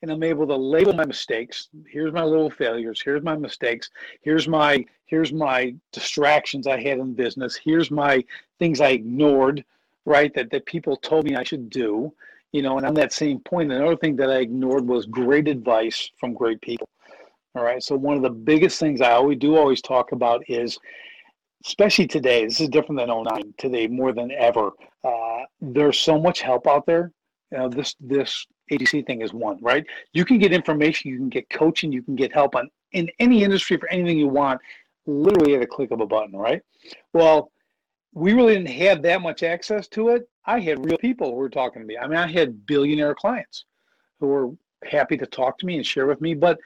and 0.03 0.11
I'm 0.11 0.23
able 0.23 0.47
to 0.47 0.56
label 0.56 0.93
my 0.93 1.05
mistakes. 1.05 1.69
Here's 1.89 2.12
my 2.12 2.23
little 2.23 2.50
failures. 2.50 3.03
Here's 3.05 3.23
my 3.23 3.37
mistakes. 3.37 3.91
Here's 4.23 4.49
my 4.49 4.85
here's 5.06 5.33
my 5.33 5.75
distractions 5.93 6.67
I 6.67 6.81
had 6.81 6.99
in 6.99 7.15
business. 7.15 7.56
Here's 7.56 7.91
my 7.91 8.25
things 8.59 8.81
I 8.81 8.91
ignored, 8.91 9.65
right? 10.05 10.33
That 10.35 10.50
that 10.50 10.67
people 10.67 10.97
told 10.97 11.25
me 11.25 11.37
I 11.37 11.45
should 11.45 11.71
do. 11.71 12.12
You 12.53 12.62
know, 12.62 12.79
and 12.79 12.87
on 12.87 12.95
that 12.95 13.12
same 13.12 13.41
point, 13.41 13.73
another 13.73 13.97
thing 13.97 14.17
that 14.17 14.31
I 14.31 14.39
ignored 14.39 14.87
was 14.87 15.05
great 15.05 15.49
advice 15.49 16.11
from 16.19 16.33
great 16.33 16.61
people. 16.62 16.89
All 17.55 17.65
right. 17.65 17.83
So 17.83 17.97
one 17.97 18.17
of 18.17 18.23
the 18.23 18.31
biggest 18.31 18.79
things 18.79 19.00
I 19.00 19.12
always 19.12 19.39
do 19.39 19.56
always 19.56 19.83
talk 19.83 20.12
about 20.12 20.43
is 20.49 20.79
especially 21.65 22.06
today, 22.06 22.45
this 22.45 22.61
is 22.61 22.69
different 22.69 23.00
than 23.00 23.09
09, 23.09 23.55
today 23.59 23.87
more 23.87 24.12
than 24.12 24.31
ever. 24.31 24.71
Uh, 25.05 25.43
there's 25.61 25.99
so 25.99 26.19
much 26.19 26.41
help 26.41 26.67
out 26.67 26.87
there. 26.87 27.12
You 27.53 27.59
know, 27.59 27.69
this 27.69 27.95
this 28.00 28.47
AGC 28.70 29.06
thing 29.06 29.23
is 29.23 29.32
one, 29.32 29.59
right? 29.61 29.85
You 30.12 30.25
can 30.25 30.38
get 30.38 30.53
information, 30.53 31.11
you 31.11 31.19
can 31.19 31.29
get 31.29 31.49
coaching, 31.50 31.93
you 31.93 32.03
can 32.03 32.17
get 32.17 32.32
help 32.32 32.55
on 32.55 32.69
in 32.93 33.09
any 33.19 33.44
industry 33.44 33.76
for 33.76 33.88
anything 33.88 34.19
you 34.19 34.29
want, 34.29 34.61
literally 35.06 35.55
at 35.55 35.62
a 35.62 35.67
click 35.67 35.91
of 35.91 36.00
a 36.00 36.06
button, 36.06 36.37
right? 36.37 36.62
Well, 37.12 37.50
we 38.15 38.32
really 38.32 38.55
didn't 38.55 38.70
have 38.70 39.03
that 39.03 39.23
much 39.23 39.43
access 39.43 39.87
to 39.88 40.09
it. 40.11 40.29
I 40.47 40.61
had 40.61 40.85
real 40.85 40.99
people 40.99 41.31
who 41.31 41.37
were 41.37 41.50
talking 41.50 41.82
to 41.82 41.87
me. 41.87 41.99
I 41.99 42.06
mean, 42.06 42.19
I 42.19 42.26
had 42.26 42.67
billionaire 42.67 43.15
clients 43.15 43.65
who 44.19 44.26
were 44.26 44.50
happy 44.85 45.17
to 45.19 45.26
talk 45.26 45.59
to 45.59 45.67
me 45.67 45.76
and 45.76 45.85
share 45.85 46.06
with 46.06 46.21
me, 46.21 46.35
but 46.35 46.59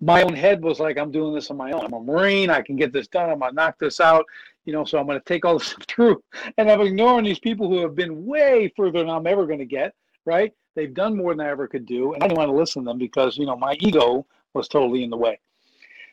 my 0.00 0.22
own 0.22 0.34
head 0.34 0.62
was 0.62 0.80
like, 0.80 0.98
I'm 0.98 1.10
doing 1.10 1.34
this 1.34 1.50
on 1.50 1.56
my 1.56 1.72
own. 1.72 1.84
I'm 1.84 1.92
a 1.92 2.00
Marine. 2.00 2.50
I 2.50 2.62
can 2.62 2.76
get 2.76 2.92
this 2.92 3.06
done. 3.08 3.30
I'm 3.30 3.38
going 3.38 3.50
to 3.50 3.54
knock 3.54 3.78
this 3.78 4.00
out, 4.00 4.24
you 4.64 4.72
know, 4.72 4.84
so 4.84 4.98
I'm 4.98 5.06
going 5.06 5.18
to 5.18 5.24
take 5.24 5.44
all 5.44 5.58
this 5.58 5.74
through. 5.88 6.22
And 6.56 6.70
I'm 6.70 6.80
ignoring 6.80 7.24
these 7.24 7.38
people 7.38 7.68
who 7.68 7.80
have 7.80 7.94
been 7.94 8.24
way 8.24 8.72
further 8.76 9.00
than 9.00 9.10
I'm 9.10 9.26
ever 9.26 9.46
going 9.46 9.58
to 9.58 9.66
get, 9.66 9.94
right? 10.24 10.52
They've 10.74 10.94
done 10.94 11.16
more 11.16 11.34
than 11.34 11.44
I 11.44 11.50
ever 11.50 11.66
could 11.66 11.86
do, 11.86 12.14
and 12.14 12.22
I 12.22 12.28
didn't 12.28 12.38
want 12.38 12.50
to 12.50 12.56
listen 12.56 12.84
to 12.84 12.90
them 12.90 12.98
because 12.98 13.36
you 13.36 13.46
know 13.46 13.56
my 13.56 13.76
ego 13.80 14.26
was 14.54 14.68
totally 14.68 15.02
in 15.02 15.10
the 15.10 15.16
way. 15.16 15.38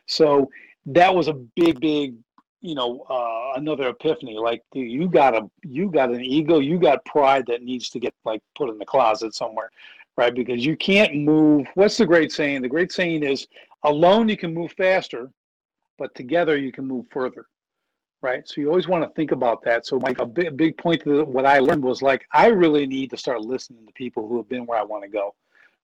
So 0.06 0.50
that 0.88 1.14
was 1.14 1.28
a 1.28 1.34
big, 1.34 1.80
big, 1.80 2.16
you 2.62 2.76
know, 2.76 3.02
uh, 3.10 3.60
another 3.60 3.90
epiphany. 3.90 4.38
Like 4.38 4.64
you 4.74 5.10
got 5.10 5.36
a, 5.36 5.50
you 5.64 5.92
got 5.92 6.12
an 6.12 6.22
ego, 6.22 6.60
you 6.60 6.80
got 6.80 7.06
pride 7.06 7.46
that 7.48 7.62
needs 7.62 7.90
to 7.92 8.00
get 8.00 8.14
like 8.26 8.42
put 8.56 8.70
in 8.70 8.78
the 8.78 8.86
closet 8.86 9.36
somewhere, 9.36 9.70
right? 10.16 10.34
Because 10.34 10.66
you 10.66 10.76
can't 10.76 11.16
move. 11.16 11.68
What's 11.76 11.98
the 11.98 12.06
great 12.06 12.32
saying? 12.32 12.62
The 12.62 12.70
great 12.70 12.92
saying 12.92 13.24
is, 13.24 13.48
alone 13.84 14.30
you 14.30 14.38
can 14.38 14.54
move 14.54 14.72
faster, 14.74 15.30
but 15.98 16.16
together 16.16 16.58
you 16.58 16.72
can 16.72 16.86
move 16.86 17.06
further 17.12 17.46
right? 18.22 18.48
So 18.48 18.62
you 18.62 18.70
always 18.70 18.88
want 18.88 19.04
to 19.04 19.10
think 19.12 19.32
about 19.32 19.64
that. 19.64 19.86
So 19.86 19.98
a 19.98 20.26
big, 20.26 20.58
big 20.58 20.78
point 20.78 21.04
to 21.04 21.24
what 21.26 21.46
I 21.46 21.60
learned 21.60 21.84
was 21.84 22.02
like 22.02 22.26
I 22.32 22.48
really 22.48 22.88
need 22.88 23.10
to 23.12 23.18
start 23.18 23.42
listening 23.42 23.86
to 23.86 23.94
people 23.94 24.28
who 24.28 24.38
have 24.38 24.50
been 24.50 24.66
where 24.66 24.80
I 24.80 24.84
want 24.84 25.04
to 25.04 25.10
go, 25.10 25.36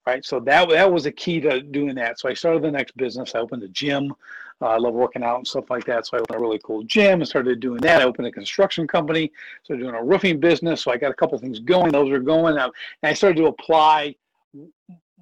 right? 0.06 0.24
So 0.24 0.40
that 0.40 0.68
that 0.68 0.92
was 0.92 1.06
a 1.06 1.12
key 1.12 1.40
to 1.40 1.60
doing 1.60 1.94
that. 1.96 2.18
So 2.18 2.28
I 2.28 2.34
started 2.34 2.62
the 2.62 2.70
next 2.70 2.96
business. 2.96 3.34
I 3.34 3.38
opened 3.38 3.62
a 3.62 3.68
gym. 3.68 4.12
Uh, 4.60 4.66
I 4.66 4.76
love 4.78 4.94
working 4.94 5.22
out 5.22 5.38
and 5.38 5.46
stuff 5.46 5.68
like 5.68 5.84
that. 5.86 6.06
So 6.06 6.16
I 6.16 6.20
opened 6.20 6.38
a 6.38 6.40
really 6.40 6.60
cool 6.62 6.84
gym 6.84 7.20
and 7.20 7.28
started 7.28 7.60
doing 7.60 7.80
that. 7.82 8.00
I 8.00 8.04
opened 8.04 8.28
a 8.28 8.32
construction 8.32 8.86
company. 8.86 9.30
So 9.64 9.76
doing 9.76 9.94
a 9.94 10.02
roofing 10.02 10.40
business. 10.40 10.82
So 10.82 10.92
I 10.92 10.96
got 10.96 11.10
a 11.10 11.14
couple 11.14 11.36
things 11.38 11.58
going. 11.60 11.92
Those 11.92 12.10
are 12.10 12.20
going. 12.20 12.56
and 12.56 12.72
I 13.02 13.14
started 13.14 13.36
to 13.38 13.46
apply 13.46 14.14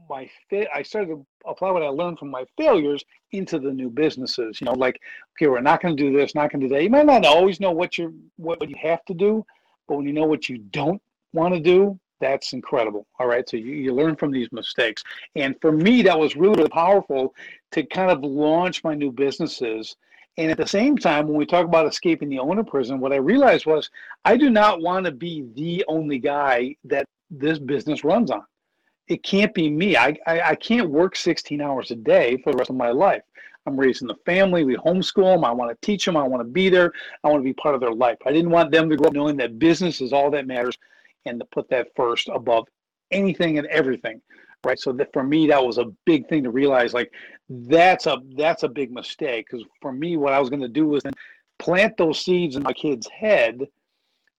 my 0.09 0.28
fit 0.49 0.68
i 0.75 0.82
started 0.82 1.09
to 1.09 1.26
apply 1.47 1.71
what 1.71 1.82
i 1.82 1.88
learned 1.88 2.18
from 2.18 2.30
my 2.30 2.44
failures 2.56 3.04
into 3.32 3.59
the 3.59 3.73
new 3.73 3.90
businesses 3.90 4.61
you 4.61 4.64
know 4.64 4.73
like 4.73 5.00
okay 5.37 5.49
we're 5.49 5.61
not 5.61 5.80
going 5.80 5.97
to 5.97 6.02
do 6.02 6.16
this 6.16 6.35
not 6.35 6.50
going 6.50 6.61
to 6.61 6.68
do 6.68 6.75
that. 6.75 6.82
You 6.82 6.90
might 6.90 7.06
not 7.06 7.25
always 7.25 7.61
know 7.61 7.71
what 7.71 7.99
you 7.99 8.14
what 8.37 8.68
you 8.68 8.76
have 8.80 9.04
to 9.06 9.14
do 9.14 9.44
but 9.88 9.97
when 9.97 10.06
you 10.06 10.12
know 10.12 10.26
what 10.26 10.49
you 10.49 10.59
don't 10.59 11.00
want 11.32 11.54
to 11.54 11.61
do 11.61 11.99
that's 12.21 12.52
incredible 12.52 13.06
all 13.18 13.26
right? 13.26 13.49
So 13.49 13.56
you, 13.56 13.73
you 13.73 13.92
learn 13.92 14.16
from 14.16 14.30
these 14.30 14.50
mistakes. 14.52 15.02
And 15.35 15.56
for 15.61 15.73
me 15.73 16.02
that 16.02 16.18
was 16.18 16.37
really, 16.37 16.56
really 16.56 16.68
powerful 16.71 17.35
to 17.73 17.82
kind 17.82 18.11
of 18.11 18.23
launch 18.23 18.85
my 18.85 18.94
new 18.94 19.11
businesses. 19.11 19.97
And 20.38 20.50
at 20.50 20.56
the 20.56 20.66
same 20.66 20.97
time, 20.97 21.26
when 21.26 21.37
we 21.37 21.44
talk 21.44 21.66
about 21.66 21.87
escaping 21.87 22.30
the 22.30 22.38
owner 22.38 22.64
prison, 22.64 23.00
what 23.00 23.12
I 23.12 23.16
realized 23.16 23.66
was 23.66 23.90
I 24.25 24.37
do 24.37 24.49
not 24.49 24.80
want 24.80 25.04
to 25.04 25.12
be 25.12 25.47
the 25.54 25.85
only 25.88 26.18
guy 26.18 26.75
that 26.85 27.04
this 27.30 27.59
business 27.59 28.04
runs 28.04 28.30
on 28.30 28.44
it 29.09 29.23
can't 29.23 29.54
be 29.54 29.68
me. 29.68 29.97
I, 29.97 30.16
I, 30.26 30.40
I 30.40 30.54
can't 30.54 30.90
work 30.90 31.16
16 31.16 31.61
hours 31.61 31.90
a 31.90 31.97
day 31.97 32.37
for 32.38 32.52
the 32.52 32.59
rest 32.59 32.71
of 32.71 32.76
my 32.76 32.90
life. 32.90 33.23
I'm 33.66 33.78
raising 33.78 34.09
the 34.09 34.16
family. 34.26 34.64
We 34.64 34.76
homeschool 34.76 35.35
them. 35.35 35.44
I 35.44 35.52
want 35.52 35.71
to 35.71 35.87
teach 35.87 36.04
them. 36.04 36.16
I 36.16 36.25
want 36.25 36.40
to 36.40 36.49
be 36.49 36.68
there. 36.68 36.92
I 37.23 37.28
want 37.28 37.40
to 37.40 37.44
be 37.44 37.52
part 37.52 37.75
of 37.75 37.80
their 37.80 37.92
life. 37.92 38.18
I 38.26 38.32
didn't 38.32 38.50
want 38.50 38.73
them 38.73 38.90
to 38.90 38.97
grow 38.97 39.09
up 39.09 39.14
knowing 39.14 39.37
that 39.37 39.59
business 39.59 40.00
is 40.00 40.12
all 40.12 40.30
that 40.32 40.47
matters 40.47 40.76
and 41.26 41.38
to 41.38 41.47
put 41.47 41.68
that 41.71 41.88
first 41.94 42.28
above 42.28 42.66
anything 43.12 43.59
and 43.59 43.66
everything. 43.68 44.21
Right. 44.64 44.78
So 44.78 44.92
that 44.92 45.12
for 45.12 45.25
me, 45.25 45.49
that 45.49 45.64
was 45.64 45.78
a 45.78 45.92
big 46.06 46.28
thing 46.28 46.44
to 46.44 46.50
realize. 46.50 46.94
Like 46.94 47.12
that's 47.49 48.06
a 48.06 48.18
that's 48.37 48.62
a 48.62 48.68
big 48.68 48.92
mistake 48.92 49.47
because 49.50 49.66
for 49.80 49.92
me, 49.92 50.16
what 50.16 50.32
I 50.32 50.38
was 50.38 50.50
going 50.50 50.62
to 50.62 50.68
do 50.68 50.87
was 50.87 51.02
plant 51.59 51.97
those 51.97 52.21
seeds 52.21 52.56
in 52.56 52.62
my 52.62 52.73
kid's 52.73 53.09
head 53.09 53.61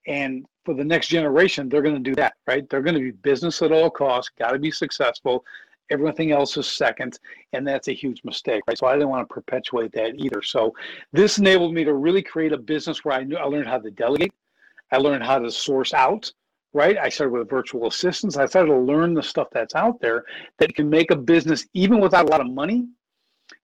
and 0.07 0.45
for 0.65 0.73
the 0.73 0.83
next 0.83 1.07
generation, 1.07 1.69
they're 1.69 1.81
going 1.81 1.95
to 1.95 2.01
do 2.01 2.15
that, 2.15 2.33
right? 2.47 2.67
They're 2.69 2.81
going 2.81 2.95
to 2.95 3.01
be 3.01 3.11
business 3.11 3.61
at 3.61 3.71
all 3.71 3.89
costs, 3.89 4.31
got 4.37 4.51
to 4.51 4.59
be 4.59 4.71
successful. 4.71 5.43
Everything 5.91 6.31
else 6.31 6.55
is 6.57 6.67
second, 6.67 7.19
and 7.51 7.67
that's 7.67 7.89
a 7.89 7.93
huge 7.93 8.21
mistake, 8.23 8.63
right? 8.67 8.77
So 8.77 8.87
I 8.87 8.93
didn't 8.93 9.09
want 9.09 9.27
to 9.27 9.33
perpetuate 9.33 9.91
that 9.93 10.15
either. 10.17 10.41
So 10.41 10.73
this 11.11 11.37
enabled 11.37 11.73
me 11.73 11.83
to 11.83 11.93
really 11.93 12.21
create 12.21 12.53
a 12.53 12.57
business 12.57 13.03
where 13.03 13.15
I 13.15 13.23
knew 13.23 13.35
I 13.35 13.43
learned 13.43 13.67
how 13.67 13.79
to 13.79 13.91
delegate, 13.91 14.33
I 14.91 14.97
learned 14.97 15.23
how 15.23 15.39
to 15.39 15.51
source 15.51 15.93
out, 15.93 16.31
right? 16.73 16.97
I 16.97 17.09
started 17.09 17.33
with 17.33 17.49
virtual 17.49 17.87
assistants. 17.87 18.37
I 18.37 18.45
started 18.45 18.71
to 18.71 18.77
learn 18.77 19.13
the 19.13 19.23
stuff 19.23 19.49
that's 19.51 19.75
out 19.75 19.99
there 19.99 20.23
that 20.57 20.73
can 20.75 20.89
make 20.89 21.11
a 21.11 21.15
business, 21.15 21.67
even 21.73 21.99
without 21.99 22.25
a 22.25 22.29
lot 22.29 22.41
of 22.41 22.49
money, 22.49 22.87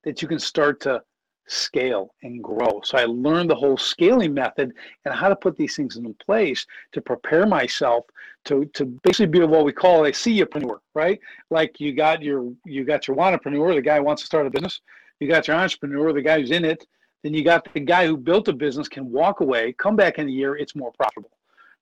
that 0.04 0.22
you 0.22 0.28
can 0.28 0.40
start 0.40 0.82
to 0.82 1.02
scale 1.50 2.14
and 2.24 2.44
grow. 2.44 2.82
So 2.84 2.98
I 2.98 3.06
learned 3.06 3.50
the 3.50 3.56
whole 3.56 3.78
scaling 3.78 4.34
method 4.34 4.74
and 5.06 5.14
how 5.14 5.30
to 5.30 5.36
put 5.36 5.58
these 5.58 5.76
things 5.76 5.98
in 5.98 6.14
place 6.16 6.66
to 6.94 7.02
prepare 7.02 7.46
myself 7.46 8.06
to, 8.46 8.66
to 8.74 8.86
basically 8.86 9.28
be 9.28 9.40
what 9.44 9.66
we 9.66 9.74
call 9.74 10.06
a 10.06 10.12
CEOpreneur, 10.12 10.80
right? 10.96 11.20
Like 11.50 11.80
you 11.80 11.94
got 11.94 12.22
your 12.22 12.54
you 12.66 12.86
got 12.86 13.08
your 13.08 13.20
entrepreneur, 13.20 13.74
the 13.74 13.82
guy 13.82 13.98
who 13.98 14.04
wants 14.04 14.22
to 14.22 14.28
start 14.28 14.48
a 14.48 14.50
business. 14.50 14.82
You 15.20 15.28
got 15.28 15.48
your 15.48 15.58
entrepreneur, 15.58 16.14
the 16.14 16.22
guy 16.22 16.40
who's 16.40 16.52
in 16.52 16.64
it. 16.64 16.86
Then 17.24 17.34
you 17.34 17.44
got 17.44 17.68
the 17.74 17.82
guy 17.82 18.08
who 18.08 18.16
built 18.16 18.48
a 18.48 18.54
business 18.54 18.88
can 18.88 19.12
walk 19.12 19.42
away, 19.42 19.74
come 19.74 19.98
back 19.98 20.20
in 20.20 20.30
a 20.30 20.32
year, 20.32 20.56
it's 20.56 20.76
more 20.76 20.94
profitable 20.94 21.32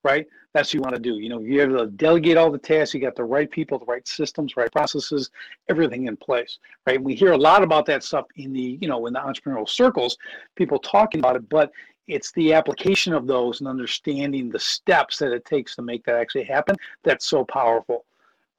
right? 0.07 0.25
That's 0.53 0.69
what 0.69 0.73
you 0.75 0.81
want 0.81 0.95
to 0.95 1.01
do. 1.01 1.19
You 1.19 1.27
know, 1.27 1.39
you 1.39 1.59
have 1.59 1.69
to 1.71 1.87
delegate 1.87 2.37
all 2.37 2.49
the 2.49 2.57
tasks. 2.57 2.93
You 2.93 3.01
got 3.01 3.17
the 3.17 3.25
right 3.25 3.51
people, 3.51 3.77
the 3.77 3.85
right 3.85 4.07
systems, 4.07 4.55
right 4.55 4.71
processes, 4.71 5.29
everything 5.67 6.07
in 6.07 6.15
place, 6.15 6.59
right? 6.85 7.01
We 7.01 7.13
hear 7.13 7.33
a 7.33 7.37
lot 7.37 7.61
about 7.61 7.85
that 7.87 8.05
stuff 8.05 8.25
in 8.37 8.53
the, 8.53 8.77
you 8.81 8.87
know, 8.87 9.05
in 9.07 9.13
the 9.13 9.19
entrepreneurial 9.19 9.67
circles, 9.67 10.17
people 10.55 10.79
talking 10.79 11.19
about 11.19 11.35
it, 11.35 11.49
but 11.49 11.71
it's 12.07 12.31
the 12.31 12.53
application 12.53 13.13
of 13.13 13.27
those 13.27 13.59
and 13.59 13.67
understanding 13.67 14.49
the 14.49 14.59
steps 14.59 15.17
that 15.19 15.33
it 15.33 15.43
takes 15.43 15.75
to 15.75 15.81
make 15.81 16.05
that 16.05 16.15
actually 16.15 16.45
happen 16.45 16.77
that's 17.03 17.25
so 17.25 17.43
powerful, 17.43 18.05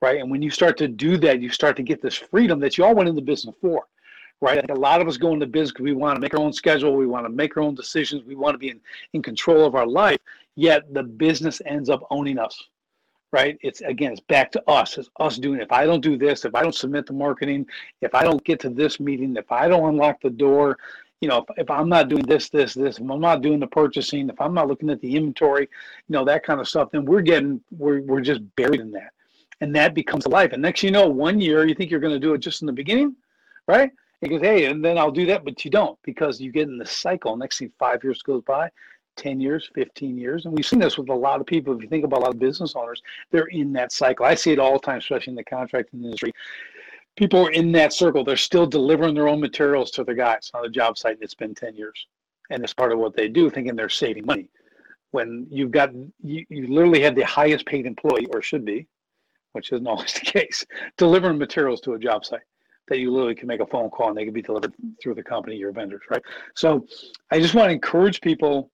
right? 0.03 0.21
And 0.21 0.31
when 0.31 0.43
you 0.43 0.51
start 0.51 0.77
to 0.79 0.89
do 0.89 1.17
that, 1.17 1.41
you 1.41 1.49
start 1.49 1.75
to 1.79 1.83
get 1.83 2.03
this 2.03 2.15
freedom 2.15 2.61
that 2.61 2.77
you 2.77 2.85
all 2.85 2.95
went 2.95 3.09
into 3.09 3.23
business 3.23 3.57
for 3.63 3.87
right? 4.41 4.71
A 4.71 4.75
lot 4.75 5.01
of 5.01 5.09
us 5.09 5.17
go 5.17 5.33
into 5.33 5.47
business 5.47 5.73
because 5.73 5.85
we 5.85 5.93
want 5.93 6.17
to 6.17 6.21
make 6.21 6.35
our 6.35 6.41
own 6.41 6.53
schedule, 6.53 6.95
we 6.95 7.07
want 7.07 7.25
to 7.25 7.31
make 7.31 7.57
our 7.57 7.63
own 7.63 7.75
decisions, 7.75 8.23
we 8.25 8.37
want 8.37 8.55
to 8.55 8.59
be 8.59 8.71
in, 8.71 8.81
in 9.13 9.23
control 9.23 9.65
of 9.65 9.75
our 9.75 9.87
life, 9.87 10.19
yet 10.59 10.93
the 10.93 11.05
business 11.05 11.63
ends 11.67 11.89
up 11.89 12.05
owning 12.11 12.37
us, 12.37 12.61
right? 13.33 13.57
It's 13.63 13.81
again, 13.81 14.11
it's 14.11 14.21
back 14.21 14.51
to 14.53 14.69
us. 14.69 14.99
It's 14.99 15.09
us 15.21 15.39
doing 15.39 15.61
it. 15.61 15.63
If 15.63 15.73
I 15.73 15.87
don't 15.87 16.01
do 16.01 16.19
this, 16.19 16.45
if 16.45 16.53
I 16.57 16.63
don't 16.63 16.75
submit 16.75 17.07
the 17.07 17.13
marketing, 17.13 17.65
if 18.03 18.13
I 18.13 18.25
don't 18.25 18.43
get 18.43 18.59
to 18.61 18.69
this 18.69 18.99
meeting, 18.99 19.37
if 19.37 19.53
I 19.53 19.69
don't 19.69 19.89
unlock 19.89 20.21
the 20.21 20.31
door, 20.31 20.77
you 21.21 21.29
know, 21.29 21.39
if, 21.39 21.59
if 21.59 21.71
I'm 21.71 21.89
not 21.89 22.09
doing 22.09 22.25
this, 22.25 22.49
this, 22.49 22.75
this, 22.75 22.99
if 22.99 23.09
I'm 23.09 23.21
not 23.21 23.41
doing 23.41 23.61
the 23.61 23.69
purchasing, 23.69 24.29
if 24.29 24.41
I'm 24.41 24.53
not 24.53 24.67
looking 24.67 24.91
at 24.91 25.01
the 25.01 25.15
inventory, 25.15 25.63
you 25.63 26.13
know, 26.13 26.25
that 26.25 26.45
kind 26.45 26.61
of 26.61 26.69
stuff, 26.69 26.91
then 26.91 27.05
we're 27.05 27.21
getting, 27.21 27.61
we're, 27.71 28.03
we're 28.03 28.21
just 28.21 28.41
buried 28.57 28.81
in 28.81 28.91
that. 28.93 29.13
And 29.61 29.73
that 29.77 29.95
becomes 29.95 30.27
a 30.27 30.29
life. 30.29 30.53
And 30.53 30.63
next 30.63 30.83
you 30.83 30.91
know, 30.91 31.07
one 31.09 31.41
year 31.41 31.67
you 31.67 31.75
think 31.77 31.91
you're 31.91 32.01
going 32.01 32.15
to 32.15 32.27
do 32.27 32.35
it 32.35 32.39
just 32.39 32.63
in 32.63 32.67
the 32.67 32.73
beginning, 32.73 33.15
right? 33.69 33.93
He 34.21 34.29
goes, 34.29 34.41
hey, 34.41 34.65
and 34.65 34.85
then 34.85 34.99
I'll 34.99 35.13
do 35.13 35.27
that, 35.27 35.45
but 35.45 35.65
you 35.65 35.71
don't 35.71 35.97
because 36.03 36.41
you 36.41 36.51
get 36.51 36.69
in 36.69 36.79
the 36.79 36.87
cycle. 36.87 37.37
Next 37.37 37.59
thing, 37.59 37.71
five 37.79 38.03
years 38.03 38.23
goes 38.23 38.43
by, 38.43 38.71
10 39.19 39.41
years, 39.41 39.71
15 39.75 40.17
years. 40.17 40.47
And 40.47 40.55
we've 40.55 40.65
seen 40.65 40.79
this 40.79 40.97
with 40.97 41.11
a 41.11 41.15
lot 41.15 41.41
of 41.41 41.47
people. 41.47 41.75
If 41.77 41.83
you 41.83 41.89
think 41.89 42.05
about 42.05 42.21
a 42.21 42.23
lot 42.23 42.35
of 42.35 42.39
business 42.39 42.75
owners, 42.75 43.03
they're 43.31 43.47
in 43.47 43.73
that 43.75 43.93
cycle. 43.93 44.25
I 44.25 44.35
see 44.35 44.53
it 44.53 44.59
all 44.59 44.75
the 44.75 44.79
time, 44.79 44.99
especially 44.99 45.33
in 45.33 45.37
the 45.37 45.45
contracting 45.45 46.03
industry. 46.03 46.33
People 47.17 47.47
are 47.47 47.51
in 47.51 47.73
that 47.73 47.93
circle. 47.93 48.25
They're 48.25 48.37
still 48.37 48.67
delivering 48.67 49.15
their 49.15 49.29
own 49.29 49.41
materials 49.41 49.91
to 49.93 50.05
the 50.05 50.15
guys 50.15 50.51
on 50.55 50.63
the 50.63 50.71
job 50.71 50.97
site. 50.97 51.15
And 51.15 51.23
it's 51.23 51.35
been 51.35 51.55
10 51.55 51.75
years. 51.75 52.07
And 52.51 52.65
it's 52.65 52.73
part 52.73 52.93
of 52.93 52.99
what 52.99 53.15
they 53.15 53.29
do, 53.29 53.51
thinking 53.51 53.77
they're 53.77 53.91
saving 53.91 54.25
money. 54.25 54.49
When 55.11 55.47
you've 55.51 55.71
got, 55.71 55.93
you, 56.23 56.47
you 56.49 56.69
literally 56.69 57.03
have 57.03 57.15
the 57.15 57.27
highest 57.27 57.67
paid 57.67 57.85
employee, 57.85 58.27
or 58.33 58.41
should 58.41 58.65
be, 58.65 58.87
which 59.53 59.73
isn't 59.73 59.87
always 59.89 60.15
the 60.15 60.21
case, 60.21 60.65
delivering 60.97 61.39
materials 61.39 61.81
to 61.83 61.95
a 61.95 61.99
job 61.99 62.25
site 62.25 62.41
that 62.89 62.99
you 62.99 63.11
literally 63.11 63.35
can 63.35 63.49
make 63.49 63.61
a 63.61 63.67
phone 63.67 63.91
call 63.91 64.09
and 64.09 64.17
they 64.17 64.25
can 64.25 64.33
be 64.33 64.43
delivered 64.43 64.73
through 65.03 65.15
the 65.15 65.23
company, 65.23 65.57
your 65.57 65.73
vendors, 65.73 66.01
right? 66.11 66.23
So 66.55 66.87
I 67.31 67.39
just 67.39 67.55
want 67.55 67.69
to 67.69 67.73
encourage 67.73 68.21
people 68.21 68.71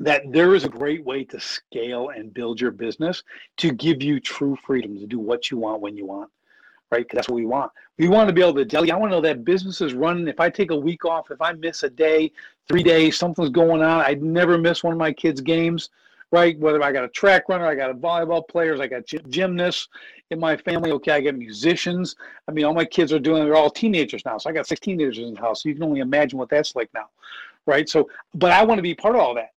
that 0.00 0.22
there 0.32 0.54
is 0.54 0.64
a 0.64 0.68
great 0.68 1.04
way 1.04 1.24
to 1.24 1.38
scale 1.38 2.10
and 2.10 2.34
build 2.34 2.60
your 2.60 2.70
business 2.70 3.22
to 3.58 3.72
give 3.72 4.02
you 4.02 4.18
true 4.18 4.56
freedom 4.64 4.98
to 4.98 5.06
do 5.06 5.18
what 5.18 5.50
you 5.50 5.58
want 5.58 5.80
when 5.80 5.96
you 5.96 6.06
want, 6.06 6.30
right? 6.90 7.02
Because 7.02 7.16
that's 7.16 7.28
what 7.28 7.36
we 7.36 7.46
want. 7.46 7.70
We 7.98 8.08
want 8.08 8.28
to 8.28 8.32
be 8.32 8.40
able 8.40 8.54
to 8.54 8.64
delegate. 8.64 8.94
I 8.94 8.96
want 8.96 9.12
to 9.12 9.16
know 9.16 9.22
that 9.22 9.44
business 9.44 9.80
is 9.80 9.94
running. 9.94 10.26
If 10.26 10.40
I 10.40 10.50
take 10.50 10.70
a 10.70 10.76
week 10.76 11.04
off, 11.04 11.30
if 11.30 11.40
I 11.40 11.52
miss 11.52 11.82
a 11.82 11.90
day, 11.90 12.32
three 12.66 12.82
days, 12.82 13.16
something's 13.16 13.50
going 13.50 13.82
on, 13.82 14.04
I'd 14.04 14.22
never 14.22 14.56
miss 14.58 14.82
one 14.82 14.92
of 14.92 14.98
my 14.98 15.12
kids' 15.12 15.40
games 15.40 15.90
right? 16.32 16.58
Whether 16.58 16.82
I 16.82 16.92
got 16.92 17.04
a 17.04 17.08
track 17.08 17.48
runner, 17.48 17.66
I 17.66 17.74
got 17.74 17.90
a 17.90 17.94
volleyball 17.94 18.46
players, 18.46 18.80
I 18.80 18.86
got 18.86 19.04
gymnasts 19.28 19.88
in 20.30 20.38
my 20.38 20.56
family. 20.56 20.92
Okay, 20.92 21.12
I 21.12 21.20
got 21.20 21.34
musicians. 21.34 22.16
I 22.48 22.52
mean, 22.52 22.64
all 22.64 22.74
my 22.74 22.84
kids 22.84 23.12
are 23.12 23.18
doing. 23.18 23.44
They're 23.44 23.56
all 23.56 23.70
teenagers 23.70 24.24
now, 24.24 24.38
so 24.38 24.48
I 24.48 24.52
got 24.52 24.66
six 24.66 24.80
teenagers 24.80 25.18
in 25.18 25.34
the 25.34 25.40
house. 25.40 25.62
So 25.62 25.68
you 25.68 25.74
can 25.74 25.84
only 25.84 26.00
imagine 26.00 26.38
what 26.38 26.48
that's 26.48 26.76
like 26.76 26.90
now, 26.94 27.06
right? 27.66 27.88
So, 27.88 28.08
but 28.34 28.52
I 28.52 28.64
want 28.64 28.78
to 28.78 28.82
be 28.82 28.94
part 28.94 29.16
of 29.16 29.20
all 29.20 29.34
that, 29.34 29.50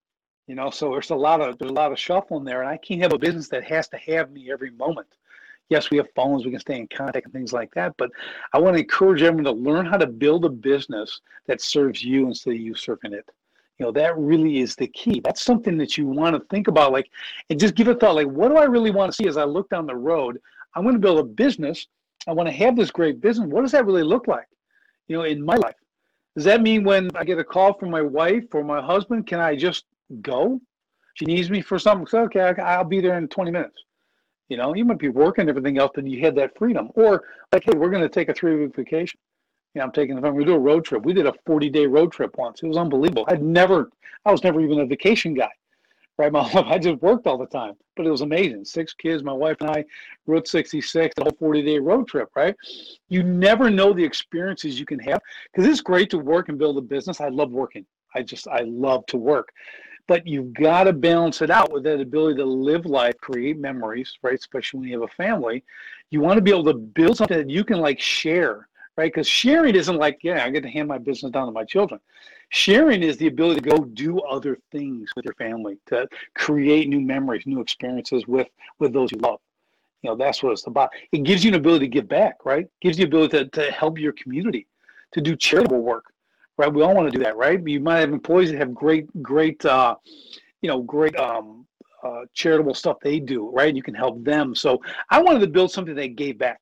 you 0.46 0.54
know. 0.54 0.70
So 0.70 0.90
there's 0.90 1.10
a 1.10 1.14
lot 1.14 1.40
of 1.40 1.58
there's 1.58 1.70
a 1.70 1.74
lot 1.74 1.92
of 1.92 1.98
shuffling 1.98 2.44
there, 2.44 2.60
and 2.60 2.68
I 2.68 2.76
can't 2.76 3.02
have 3.02 3.12
a 3.12 3.18
business 3.18 3.48
that 3.48 3.64
has 3.64 3.88
to 3.88 3.96
have 3.98 4.30
me 4.30 4.50
every 4.50 4.70
moment. 4.70 5.08
Yes, 5.68 5.90
we 5.90 5.96
have 5.96 6.08
phones, 6.14 6.44
we 6.44 6.50
can 6.50 6.60
stay 6.60 6.78
in 6.78 6.88
contact 6.88 7.26
and 7.26 7.32
things 7.32 7.52
like 7.52 7.72
that. 7.74 7.94
But 7.96 8.10
I 8.52 8.58
want 8.58 8.76
to 8.76 8.82
encourage 8.82 9.22
everyone 9.22 9.44
to 9.44 9.52
learn 9.52 9.86
how 9.86 9.96
to 9.96 10.06
build 10.06 10.44
a 10.44 10.50
business 10.50 11.20
that 11.46 11.62
serves 11.62 12.04
you 12.04 12.26
instead 12.26 12.54
of 12.54 12.60
you 12.60 12.74
serving 12.74 13.14
it 13.14 13.30
you 13.82 13.86
know 13.86 13.92
that 13.92 14.16
really 14.16 14.60
is 14.60 14.76
the 14.76 14.86
key 14.88 15.20
that's 15.24 15.42
something 15.42 15.76
that 15.76 15.98
you 15.98 16.06
want 16.06 16.36
to 16.36 16.48
think 16.48 16.68
about 16.68 16.92
like 16.92 17.10
and 17.50 17.58
just 17.58 17.74
give 17.74 17.88
a 17.88 17.94
thought 17.94 18.14
like 18.14 18.28
what 18.28 18.48
do 18.48 18.56
i 18.56 18.64
really 18.64 18.90
want 18.90 19.10
to 19.10 19.16
see 19.16 19.26
as 19.26 19.36
i 19.36 19.44
look 19.44 19.68
down 19.70 19.86
the 19.86 19.94
road 19.94 20.40
i'm 20.74 20.82
going 20.82 20.94
to 20.94 21.00
build 21.00 21.18
a 21.18 21.24
business 21.24 21.88
i 22.26 22.32
want 22.32 22.48
to 22.48 22.54
have 22.54 22.76
this 22.76 22.90
great 22.90 23.20
business 23.20 23.48
what 23.48 23.62
does 23.62 23.72
that 23.72 23.86
really 23.86 24.02
look 24.04 24.28
like 24.28 24.46
you 25.08 25.16
know 25.16 25.24
in 25.24 25.44
my 25.44 25.56
life 25.56 25.74
does 26.36 26.44
that 26.44 26.62
mean 26.62 26.84
when 26.84 27.10
i 27.16 27.24
get 27.24 27.38
a 27.38 27.44
call 27.44 27.72
from 27.74 27.90
my 27.90 28.02
wife 28.02 28.44
or 28.52 28.62
my 28.62 28.80
husband 28.80 29.26
can 29.26 29.40
i 29.40 29.56
just 29.56 29.84
go 30.20 30.60
she 31.14 31.24
needs 31.24 31.50
me 31.50 31.60
for 31.60 31.78
something 31.78 32.06
so, 32.06 32.22
okay 32.22 32.52
i'll 32.62 32.84
be 32.84 33.00
there 33.00 33.18
in 33.18 33.28
20 33.28 33.50
minutes 33.50 33.84
you 34.48 34.56
know 34.56 34.74
you 34.74 34.84
might 34.84 34.98
be 34.98 35.08
working 35.08 35.48
everything 35.48 35.78
else 35.78 35.92
but 35.94 36.06
you 36.06 36.20
had 36.20 36.34
that 36.34 36.56
freedom 36.56 36.90
or 36.94 37.24
like 37.52 37.64
hey 37.64 37.72
we're 37.76 37.90
going 37.90 38.02
to 38.02 38.08
take 38.08 38.28
a 38.28 38.34
three 38.34 38.56
week 38.56 38.74
vacation 38.74 39.18
yeah, 39.74 39.82
I'm 39.82 39.92
taking 39.92 40.16
the 40.16 40.22
phone. 40.22 40.34
We 40.34 40.44
do 40.44 40.54
a 40.54 40.58
road 40.58 40.84
trip. 40.84 41.04
We 41.04 41.14
did 41.14 41.26
a 41.26 41.32
40 41.46 41.70
day 41.70 41.86
road 41.86 42.12
trip 42.12 42.36
once. 42.36 42.62
It 42.62 42.66
was 42.66 42.76
unbelievable. 42.76 43.24
I'd 43.28 43.42
never, 43.42 43.90
I 44.24 44.30
was 44.30 44.44
never 44.44 44.60
even 44.60 44.80
a 44.80 44.86
vacation 44.86 45.34
guy, 45.34 45.50
right? 46.18 46.30
My 46.32 46.40
I 46.66 46.78
just 46.78 47.00
worked 47.00 47.26
all 47.26 47.38
the 47.38 47.46
time, 47.46 47.74
but 47.96 48.06
it 48.06 48.10
was 48.10 48.20
amazing. 48.20 48.64
Six 48.64 48.92
kids, 48.92 49.22
my 49.22 49.32
wife 49.32 49.56
and 49.60 49.70
I, 49.70 49.84
Route 50.26 50.46
66, 50.46 51.14
the 51.16 51.22
whole 51.22 51.36
40 51.38 51.62
day 51.62 51.78
road 51.78 52.06
trip, 52.06 52.28
right? 52.36 52.54
You 53.08 53.22
never 53.22 53.70
know 53.70 53.92
the 53.92 54.04
experiences 54.04 54.78
you 54.78 54.86
can 54.86 54.98
have 55.00 55.20
because 55.52 55.68
it's 55.70 55.80
great 55.80 56.10
to 56.10 56.18
work 56.18 56.48
and 56.48 56.58
build 56.58 56.76
a 56.76 56.82
business. 56.82 57.20
I 57.20 57.28
love 57.28 57.50
working. 57.50 57.86
I 58.14 58.22
just, 58.22 58.46
I 58.48 58.60
love 58.60 59.06
to 59.06 59.16
work. 59.16 59.48
But 60.12 60.26
you've 60.26 60.52
got 60.52 60.84
to 60.84 60.92
balance 60.92 61.40
it 61.40 61.48
out 61.48 61.72
with 61.72 61.84
that 61.84 61.98
ability 61.98 62.36
to 62.36 62.44
live 62.44 62.84
life, 62.84 63.16
create 63.22 63.56
memories, 63.58 64.12
right? 64.20 64.38
Especially 64.38 64.80
when 64.80 64.88
you 64.90 65.00
have 65.00 65.08
a 65.10 65.14
family. 65.14 65.64
You 66.10 66.20
want 66.20 66.36
to 66.36 66.42
be 66.42 66.50
able 66.50 66.64
to 66.64 66.74
build 66.74 67.16
something 67.16 67.38
that 67.38 67.48
you 67.48 67.64
can 67.64 67.80
like 67.80 67.98
share 67.98 68.68
right? 68.98 69.10
Because 69.10 69.26
sharing 69.26 69.74
isn't 69.74 69.96
like, 69.96 70.18
yeah, 70.22 70.44
I 70.44 70.50
get 70.50 70.64
to 70.64 70.68
hand 70.68 70.86
my 70.86 70.98
business 70.98 71.32
down 71.32 71.46
to 71.46 71.52
my 71.52 71.64
children. 71.64 71.98
Sharing 72.50 73.02
is 73.02 73.16
the 73.16 73.28
ability 73.28 73.62
to 73.62 73.70
go 73.70 73.84
do 73.86 74.20
other 74.20 74.58
things 74.70 75.08
with 75.16 75.24
your 75.24 75.32
family, 75.36 75.78
to 75.86 76.06
create 76.34 76.90
new 76.90 77.00
memories, 77.00 77.46
new 77.46 77.62
experiences 77.62 78.26
with 78.26 78.48
with 78.80 78.92
those 78.92 79.10
you 79.12 79.18
love. 79.18 79.40
You 80.02 80.10
know, 80.10 80.16
that's 80.16 80.42
what 80.42 80.52
it's 80.52 80.66
about. 80.66 80.90
It 81.12 81.22
gives 81.22 81.42
you 81.42 81.48
an 81.48 81.54
ability 81.54 81.86
to 81.86 81.90
give 81.90 82.06
back, 82.06 82.44
right? 82.44 82.66
It 82.66 82.80
gives 82.82 82.98
you 82.98 83.06
ability 83.06 83.38
to, 83.38 83.44
to 83.48 83.72
help 83.72 83.98
your 83.98 84.12
community, 84.12 84.66
to 85.12 85.22
do 85.22 85.36
charitable 85.36 85.80
work, 85.80 86.04
right? 86.58 86.72
We 86.72 86.82
all 86.82 86.94
want 86.94 87.10
to 87.10 87.16
do 87.16 87.24
that, 87.24 87.36
right? 87.36 87.60
You 87.66 87.80
might 87.80 88.00
have 88.00 88.12
employees 88.12 88.50
that 88.50 88.58
have 88.58 88.74
great, 88.74 89.06
great, 89.22 89.64
uh, 89.64 89.96
you 90.60 90.68
know, 90.68 90.80
great 90.80 91.16
um, 91.16 91.66
uh, 92.02 92.22
charitable 92.34 92.74
stuff 92.74 92.98
they 93.00 93.20
do, 93.20 93.50
right? 93.50 93.74
You 93.74 93.82
can 93.82 93.94
help 93.94 94.22
them. 94.24 94.54
So 94.54 94.80
I 95.10 95.22
wanted 95.22 95.40
to 95.40 95.46
build 95.46 95.72
something 95.72 95.94
that 95.94 96.16
gave 96.16 96.38
back 96.38 96.60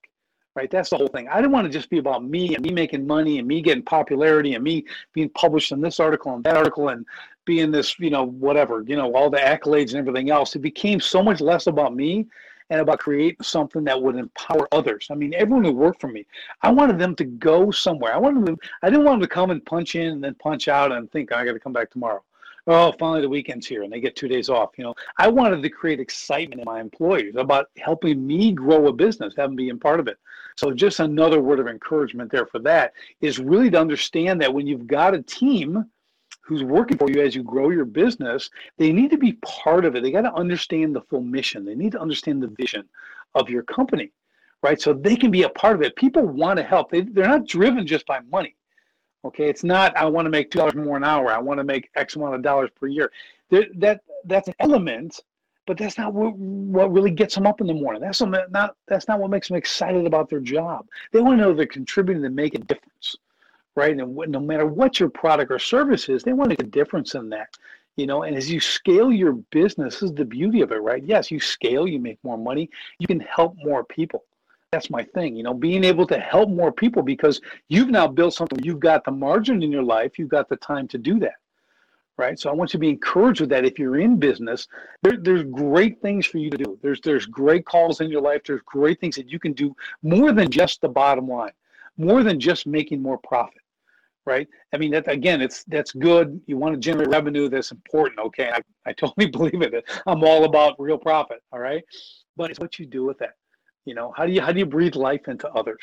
right? 0.56 0.70
That's 0.70 0.90
the 0.90 0.96
whole 0.96 1.08
thing. 1.08 1.28
I 1.28 1.36
didn't 1.36 1.52
want 1.52 1.66
to 1.66 1.72
just 1.72 1.90
be 1.90 1.98
about 1.98 2.24
me 2.24 2.54
and 2.54 2.64
me 2.64 2.72
making 2.72 3.06
money 3.06 3.38
and 3.38 3.46
me 3.46 3.60
getting 3.62 3.82
popularity 3.82 4.54
and 4.54 4.64
me 4.64 4.84
being 5.12 5.30
published 5.30 5.72
in 5.72 5.80
this 5.80 6.00
article 6.00 6.34
and 6.34 6.44
that 6.44 6.56
article 6.56 6.88
and 6.88 7.06
being 7.44 7.70
this, 7.70 7.98
you 7.98 8.10
know, 8.10 8.24
whatever, 8.24 8.84
you 8.86 8.96
know, 8.96 9.14
all 9.14 9.30
the 9.30 9.38
accolades 9.38 9.90
and 9.90 9.96
everything 9.96 10.30
else. 10.30 10.54
It 10.56 10.60
became 10.60 11.00
so 11.00 11.22
much 11.22 11.40
less 11.40 11.66
about 11.66 11.94
me 11.94 12.26
and 12.70 12.80
about 12.80 12.98
creating 13.00 13.36
something 13.42 13.84
that 13.84 14.00
would 14.00 14.16
empower 14.16 14.68
others. 14.72 15.08
I 15.10 15.14
mean, 15.14 15.34
everyone 15.34 15.64
who 15.64 15.72
worked 15.72 16.00
for 16.00 16.08
me, 16.08 16.24
I 16.62 16.70
wanted 16.70 16.98
them 16.98 17.14
to 17.16 17.24
go 17.24 17.70
somewhere. 17.70 18.14
I 18.14 18.18
wanted 18.18 18.46
them, 18.46 18.56
I 18.82 18.90
didn't 18.90 19.04
want 19.04 19.20
them 19.20 19.28
to 19.28 19.34
come 19.34 19.50
and 19.50 19.64
punch 19.64 19.94
in 19.94 20.08
and 20.08 20.24
then 20.24 20.34
punch 20.36 20.68
out 20.68 20.92
and 20.92 21.10
think 21.10 21.32
I 21.32 21.44
got 21.44 21.52
to 21.52 21.60
come 21.60 21.72
back 21.72 21.90
tomorrow 21.90 22.22
oh, 22.66 22.92
finally 22.98 23.20
the 23.20 23.28
weekend's 23.28 23.66
here 23.66 23.82
and 23.82 23.92
they 23.92 24.00
get 24.00 24.16
two 24.16 24.28
days 24.28 24.48
off. 24.48 24.70
You 24.76 24.84
know, 24.84 24.94
I 25.18 25.28
wanted 25.28 25.62
to 25.62 25.70
create 25.70 26.00
excitement 26.00 26.60
in 26.60 26.64
my 26.64 26.80
employees 26.80 27.34
about 27.36 27.66
helping 27.78 28.26
me 28.26 28.52
grow 28.52 28.86
a 28.86 28.92
business, 28.92 29.34
having 29.36 29.56
been 29.56 29.78
part 29.78 30.00
of 30.00 30.08
it. 30.08 30.18
So 30.56 30.72
just 30.72 31.00
another 31.00 31.40
word 31.40 31.60
of 31.60 31.68
encouragement 31.68 32.30
there 32.30 32.46
for 32.46 32.58
that 32.60 32.92
is 33.20 33.38
really 33.38 33.70
to 33.70 33.80
understand 33.80 34.40
that 34.40 34.52
when 34.52 34.66
you've 34.66 34.86
got 34.86 35.14
a 35.14 35.22
team 35.22 35.84
who's 36.50 36.64
working 36.64 36.98
for 36.98 37.10
you 37.10 37.22
as 37.22 37.34
you 37.34 37.42
grow 37.42 37.70
your 37.70 37.86
business, 37.86 38.50
they 38.76 38.92
need 38.92 39.10
to 39.12 39.18
be 39.18 39.34
part 39.34 39.86
of 39.86 39.96
it. 39.96 40.02
They 40.02 40.10
got 40.10 40.22
to 40.22 40.34
understand 40.34 40.94
the 40.94 41.00
full 41.00 41.22
mission. 41.22 41.64
They 41.64 41.74
need 41.74 41.92
to 41.92 42.00
understand 42.00 42.42
the 42.42 42.48
vision 42.48 42.86
of 43.34 43.48
your 43.48 43.62
company, 43.62 44.12
right? 44.62 44.80
So 44.80 44.92
they 44.92 45.16
can 45.16 45.30
be 45.30 45.44
a 45.44 45.48
part 45.48 45.76
of 45.76 45.82
it. 45.82 45.96
People 45.96 46.26
want 46.26 46.58
to 46.58 46.62
help. 46.62 46.90
They, 46.90 47.02
they're 47.02 47.28
not 47.28 47.46
driven 47.46 47.86
just 47.86 48.04
by 48.04 48.20
money 48.30 48.56
Okay, 49.24 49.48
it's 49.48 49.64
not 49.64 49.96
I 49.96 50.06
want 50.06 50.26
to 50.26 50.30
make 50.30 50.50
two 50.50 50.58
dollars 50.58 50.74
more 50.74 50.96
an 50.96 51.04
hour. 51.04 51.30
I 51.30 51.38
want 51.38 51.58
to 51.58 51.64
make 51.64 51.90
X 51.94 52.16
amount 52.16 52.34
of 52.34 52.42
dollars 52.42 52.70
per 52.78 52.86
year. 52.86 53.12
That 53.50 54.00
that's 54.24 54.48
an 54.48 54.54
element, 54.60 55.20
but 55.66 55.76
that's 55.76 55.98
not 55.98 56.14
what, 56.14 56.36
what 56.36 56.92
really 56.92 57.10
gets 57.10 57.34
them 57.34 57.46
up 57.46 57.60
in 57.60 57.66
the 57.66 57.74
morning. 57.74 58.00
That's 58.00 58.22
not 58.22 58.76
that's 58.88 59.08
not 59.08 59.20
what 59.20 59.30
makes 59.30 59.48
them 59.48 59.58
excited 59.58 60.06
about 60.06 60.30
their 60.30 60.40
job. 60.40 60.86
They 61.12 61.20
want 61.20 61.38
to 61.38 61.44
know 61.44 61.52
they're 61.52 61.66
contributing 61.66 62.22
to 62.22 62.30
make 62.30 62.54
a 62.54 62.58
difference, 62.58 63.16
right? 63.76 63.96
And 63.96 64.16
no 64.16 64.40
matter 64.40 64.66
what 64.66 65.00
your 65.00 65.10
product 65.10 65.50
or 65.50 65.58
service 65.58 66.08
is, 66.08 66.22
they 66.22 66.32
want 66.32 66.50
to 66.50 66.52
make 66.52 66.62
a 66.62 66.70
difference 66.70 67.14
in 67.14 67.28
that. 67.30 67.56
You 67.96 68.06
know, 68.06 68.22
and 68.22 68.36
as 68.36 68.50
you 68.50 68.60
scale 68.60 69.12
your 69.12 69.32
business, 69.50 69.94
this 69.94 70.02
is 70.04 70.14
the 70.14 70.24
beauty 70.24 70.62
of 70.62 70.72
it, 70.72 70.76
right? 70.76 71.02
Yes, 71.04 71.30
you 71.30 71.40
scale, 71.40 71.86
you 71.86 71.98
make 71.98 72.18
more 72.22 72.38
money, 72.38 72.70
you 72.98 73.06
can 73.06 73.20
help 73.20 73.56
more 73.62 73.84
people. 73.84 74.24
That's 74.72 74.88
my 74.88 75.02
thing, 75.02 75.34
you 75.34 75.42
know, 75.42 75.52
being 75.52 75.82
able 75.82 76.06
to 76.06 76.18
help 76.18 76.48
more 76.48 76.70
people 76.70 77.02
because 77.02 77.40
you've 77.68 77.90
now 77.90 78.06
built 78.06 78.34
something. 78.34 78.62
You've 78.62 78.78
got 78.78 79.04
the 79.04 79.10
margin 79.10 79.62
in 79.62 79.72
your 79.72 79.82
life, 79.82 80.18
you've 80.18 80.28
got 80.28 80.48
the 80.48 80.56
time 80.56 80.86
to 80.88 80.98
do 80.98 81.18
that 81.18 81.34
right? 82.20 82.38
So 82.38 82.50
I 82.50 82.52
want 82.52 82.70
you 82.70 82.78
to 82.78 82.82
be 82.82 82.90
encouraged 82.90 83.40
with 83.40 83.50
that. 83.50 83.64
If 83.64 83.78
you're 83.78 83.98
in 83.98 84.18
business, 84.18 84.68
there, 85.02 85.16
there's 85.16 85.42
great 85.44 86.00
things 86.02 86.26
for 86.26 86.36
you 86.36 86.50
to 86.50 86.56
do. 86.56 86.78
There's 86.82 87.00
there's 87.00 87.26
great 87.26 87.64
calls 87.64 88.00
in 88.00 88.10
your 88.10 88.20
life. 88.20 88.42
There's 88.46 88.60
great 88.66 89.00
things 89.00 89.16
that 89.16 89.30
you 89.30 89.38
can 89.38 89.54
do 89.54 89.74
more 90.02 90.30
than 90.30 90.50
just 90.50 90.82
the 90.82 90.88
bottom 90.88 91.26
line, 91.26 91.52
more 92.00 92.22
than 92.22 92.40
just 92.40 92.66
making 92.66 93.02
more 93.02 93.18
profit, 93.18 93.62
right? 94.26 94.48
I 94.72 94.78
mean, 94.78 94.90
that 94.92 95.08
again, 95.08 95.40
it's 95.40 95.64
that's 95.64 95.92
good. 95.92 96.40
You 96.46 96.56
want 96.56 96.74
to 96.74 96.80
generate 96.80 97.08
revenue. 97.08 97.48
That's 97.48 97.72
important. 97.72 98.18
Okay, 98.20 98.50
I, 98.50 98.60
I 98.86 98.92
totally 98.92 99.26
believe 99.30 99.62
in 99.62 99.74
it. 99.74 99.84
I'm 100.06 100.24
all 100.24 100.44
about 100.44 100.76
real 100.78 100.98
profit. 100.98 101.42
All 101.52 101.60
right, 101.60 101.84
but 102.36 102.50
it's 102.50 102.60
what 102.60 102.78
you 102.78 102.86
do 102.86 103.04
with 103.04 103.18
that. 103.18 103.34
You 103.84 103.94
know, 103.94 104.12
how 104.16 104.26
do 104.26 104.32
you 104.32 104.40
how 104.40 104.52
do 104.52 104.58
you 104.58 104.66
breathe 104.66 104.96
life 104.96 105.28
into 105.28 105.48
others? 105.50 105.80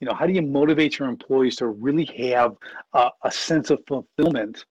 You 0.00 0.08
know, 0.08 0.14
how 0.14 0.26
do 0.26 0.32
you 0.32 0.42
motivate 0.42 0.98
your 0.98 1.08
employees 1.08 1.56
to 1.56 1.66
really 1.68 2.04
have 2.18 2.56
a, 2.92 3.10
a 3.24 3.32
sense 3.32 3.70
of 3.70 3.80
fulfillment? 3.86 4.64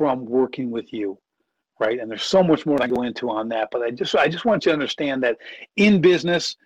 from 0.00 0.24
working 0.24 0.70
with 0.70 0.92
you 0.94 1.18
right 1.78 2.00
and 2.00 2.10
there's 2.10 2.22
so 2.22 2.42
much 2.42 2.64
more 2.64 2.82
i 2.82 2.86
go 2.86 3.02
into 3.02 3.28
on 3.28 3.48
that 3.50 3.68
but 3.70 3.82
i 3.82 3.90
just 3.90 4.14
i 4.14 4.26
just 4.26 4.46
want 4.46 4.64
you 4.64 4.70
to 4.70 4.72
understand 4.72 5.22
that 5.22 5.36
in 5.76 6.00
business 6.00 6.56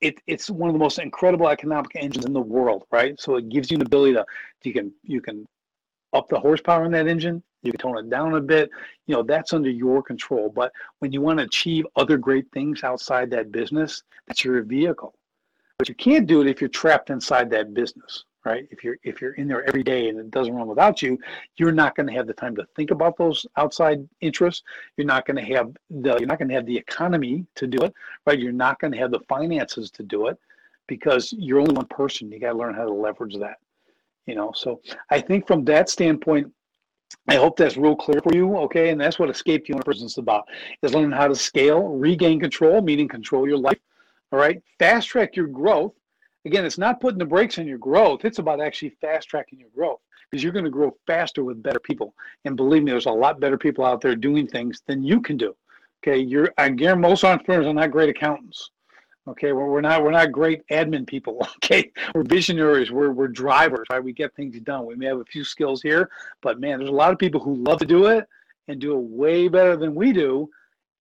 it, 0.00 0.20
it's 0.26 0.48
one 0.48 0.70
of 0.70 0.74
the 0.74 0.78
most 0.78 0.98
incredible 0.98 1.48
economic 1.48 1.90
engines 1.96 2.24
in 2.24 2.32
the 2.32 2.40
world 2.40 2.84
right? 2.90 3.18
So 3.20 3.36
it 3.36 3.48
gives 3.48 3.70
you 3.70 3.76
an 3.76 3.82
ability 3.82 4.14
to 4.14 4.24
you 4.62 4.72
can 4.72 4.92
you 5.02 5.20
can 5.20 5.46
up 6.12 6.28
the 6.28 6.38
horsepower 6.38 6.84
in 6.84 6.92
that 6.92 7.06
engine 7.06 7.42
you 7.62 7.72
can 7.72 7.80
tone 7.80 7.98
it 7.98 8.08
down 8.08 8.34
a 8.34 8.40
bit 8.40 8.70
you 9.06 9.14
know 9.14 9.22
that's 9.22 9.52
under 9.52 9.70
your 9.70 10.02
control. 10.02 10.50
But 10.54 10.72
when 11.00 11.12
you 11.12 11.20
want 11.20 11.38
to 11.38 11.44
achieve 11.44 11.86
other 11.96 12.16
great 12.16 12.46
things 12.52 12.82
outside 12.82 13.30
that 13.30 13.52
business 13.52 14.02
that's 14.26 14.44
your 14.44 14.62
vehicle. 14.62 15.14
But 15.78 15.88
you 15.88 15.94
can't 15.94 16.26
do 16.26 16.40
it 16.40 16.48
if 16.48 16.60
you're 16.60 16.68
trapped 16.68 17.10
inside 17.10 17.50
that 17.50 17.72
business 17.72 18.24
right? 18.44 18.66
If 18.70 18.84
you're 18.84 18.96
if 19.02 19.20
you're 19.20 19.34
in 19.34 19.48
there 19.48 19.66
every 19.68 19.82
day 19.82 20.08
and 20.08 20.18
it 20.18 20.30
doesn't 20.30 20.54
run 20.54 20.68
without 20.68 21.02
you, 21.02 21.18
you're 21.56 21.72
not 21.72 21.94
going 21.96 22.06
to 22.06 22.12
have 22.12 22.26
the 22.26 22.32
time 22.32 22.54
to 22.56 22.66
think 22.76 22.90
about 22.90 23.16
those 23.16 23.46
outside 23.56 24.06
interests. 24.20 24.62
You're 24.96 25.06
not 25.06 25.26
going 25.26 25.36
to 25.36 25.54
have 25.54 25.76
the 25.90 26.16
you're 26.18 26.26
not 26.26 26.38
going 26.38 26.48
to 26.48 26.54
have 26.54 26.66
the 26.66 26.76
economy 26.76 27.46
to 27.56 27.66
do 27.66 27.78
it, 27.84 27.92
right? 28.26 28.38
You're 28.38 28.52
not 28.52 28.80
going 28.80 28.92
to 28.92 28.98
have 28.98 29.10
the 29.10 29.20
finances 29.28 29.90
to 29.92 30.02
do 30.02 30.28
it 30.28 30.38
because 30.86 31.32
you're 31.36 31.60
only 31.60 31.74
one 31.74 31.86
prison. 31.86 32.30
You 32.30 32.40
got 32.40 32.52
to 32.52 32.58
learn 32.58 32.74
how 32.74 32.84
to 32.84 32.92
leverage 32.92 33.36
that. 33.38 33.58
You 34.26 34.34
know, 34.34 34.52
so 34.54 34.80
I 35.10 35.20
think 35.20 35.46
from 35.46 35.64
that 35.64 35.88
standpoint, 35.88 36.52
I 37.28 37.36
hope 37.36 37.56
that's 37.56 37.78
real 37.78 37.96
clear 37.96 38.20
for 38.20 38.34
you, 38.34 38.56
okay? 38.58 38.90
And 38.90 39.00
that's 39.00 39.18
what 39.18 39.30
escape 39.30 39.66
owner 39.72 39.82
person 39.82 40.06
is 40.06 40.18
about: 40.18 40.44
is 40.82 40.94
learning 40.94 41.12
how 41.12 41.28
to 41.28 41.34
scale, 41.36 41.88
regain 41.88 42.38
control, 42.38 42.82
meaning 42.82 43.08
control 43.08 43.48
your 43.48 43.58
life. 43.58 43.78
All 44.30 44.38
right, 44.38 44.62
fast 44.78 45.08
track 45.08 45.34
your 45.34 45.46
growth 45.46 45.94
again, 46.44 46.64
it's 46.64 46.78
not 46.78 47.00
putting 47.00 47.18
the 47.18 47.24
brakes 47.24 47.58
on 47.58 47.66
your 47.66 47.78
growth. 47.78 48.24
It's 48.24 48.38
about 48.38 48.60
actually 48.60 48.90
fast 49.00 49.28
tracking 49.28 49.60
your 49.60 49.70
growth 49.74 50.00
because 50.30 50.42
you're 50.42 50.52
going 50.52 50.64
to 50.64 50.70
grow 50.70 50.94
faster 51.06 51.44
with 51.44 51.62
better 51.62 51.80
people. 51.80 52.14
And 52.44 52.56
believe 52.56 52.82
me, 52.82 52.90
there's 52.90 53.06
a 53.06 53.10
lot 53.10 53.40
better 53.40 53.58
people 53.58 53.84
out 53.84 54.00
there 54.00 54.14
doing 54.14 54.46
things 54.46 54.82
than 54.86 55.02
you 55.02 55.20
can 55.20 55.36
do. 55.36 55.54
Okay, 56.02 56.18
you're 56.18 56.52
I 56.58 56.68
guarantee 56.68 57.08
most 57.08 57.24
entrepreneurs 57.24 57.66
are 57.66 57.74
not 57.74 57.90
great 57.90 58.08
accountants. 58.08 58.70
Okay, 59.26 59.52
we're, 59.52 59.82
not 59.82 60.02
we're 60.02 60.10
not 60.10 60.32
great 60.32 60.66
admin 60.68 61.06
people. 61.06 61.46
Okay, 61.56 61.90
we're 62.14 62.22
visionaries. 62.22 62.90
We're 62.90 63.10
we're 63.10 63.28
drivers. 63.28 63.86
Right, 63.90 64.02
we 64.02 64.12
get 64.12 64.34
things 64.34 64.58
done. 64.60 64.86
We 64.86 64.94
may 64.94 65.06
have 65.06 65.18
a 65.18 65.24
few 65.24 65.44
skills 65.44 65.82
here, 65.82 66.08
but 66.40 66.60
man, 66.60 66.78
there's 66.78 66.88
a 66.88 66.94
lot 66.94 67.12
of 67.12 67.18
people 67.18 67.40
who 67.40 67.56
love 67.56 67.78
to 67.80 67.84
do 67.84 68.06
it 68.06 68.24
and 68.68 68.80
do 68.80 68.94
it 68.94 69.02
way 69.02 69.48
better 69.48 69.76
than 69.76 69.94
we 69.94 70.12
do. 70.12 70.48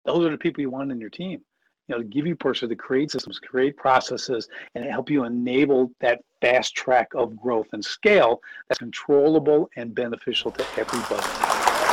Those 0.05 0.27
are 0.27 0.31
the 0.31 0.39
people 0.39 0.63
you 0.63 0.71
want 0.71 0.93
in 0.93 1.01
your 1.01 1.11
team 1.11 1.43
you 1.89 1.95
know, 1.95 2.03
to 2.03 2.09
give 2.09 2.27
you 2.27 2.35
person 2.37 2.69
to 2.69 2.77
create 2.77 3.11
systems, 3.11 3.39
create 3.39 3.77
processes, 3.77 4.49
and 4.75 4.85
help 4.85 5.11
you 5.11 5.25
enable 5.25 5.91
that 6.01 6.21
fast 6.41 6.75
track 6.75 7.09
of 7.15 7.37
growth 7.37 7.69
and 7.73 7.85
scale 7.85 8.41
that's 8.69 8.79
controllable 8.79 9.69
and 9.77 9.95
beneficial 9.95 10.51
to 10.51 10.65
everybody. 10.77 11.84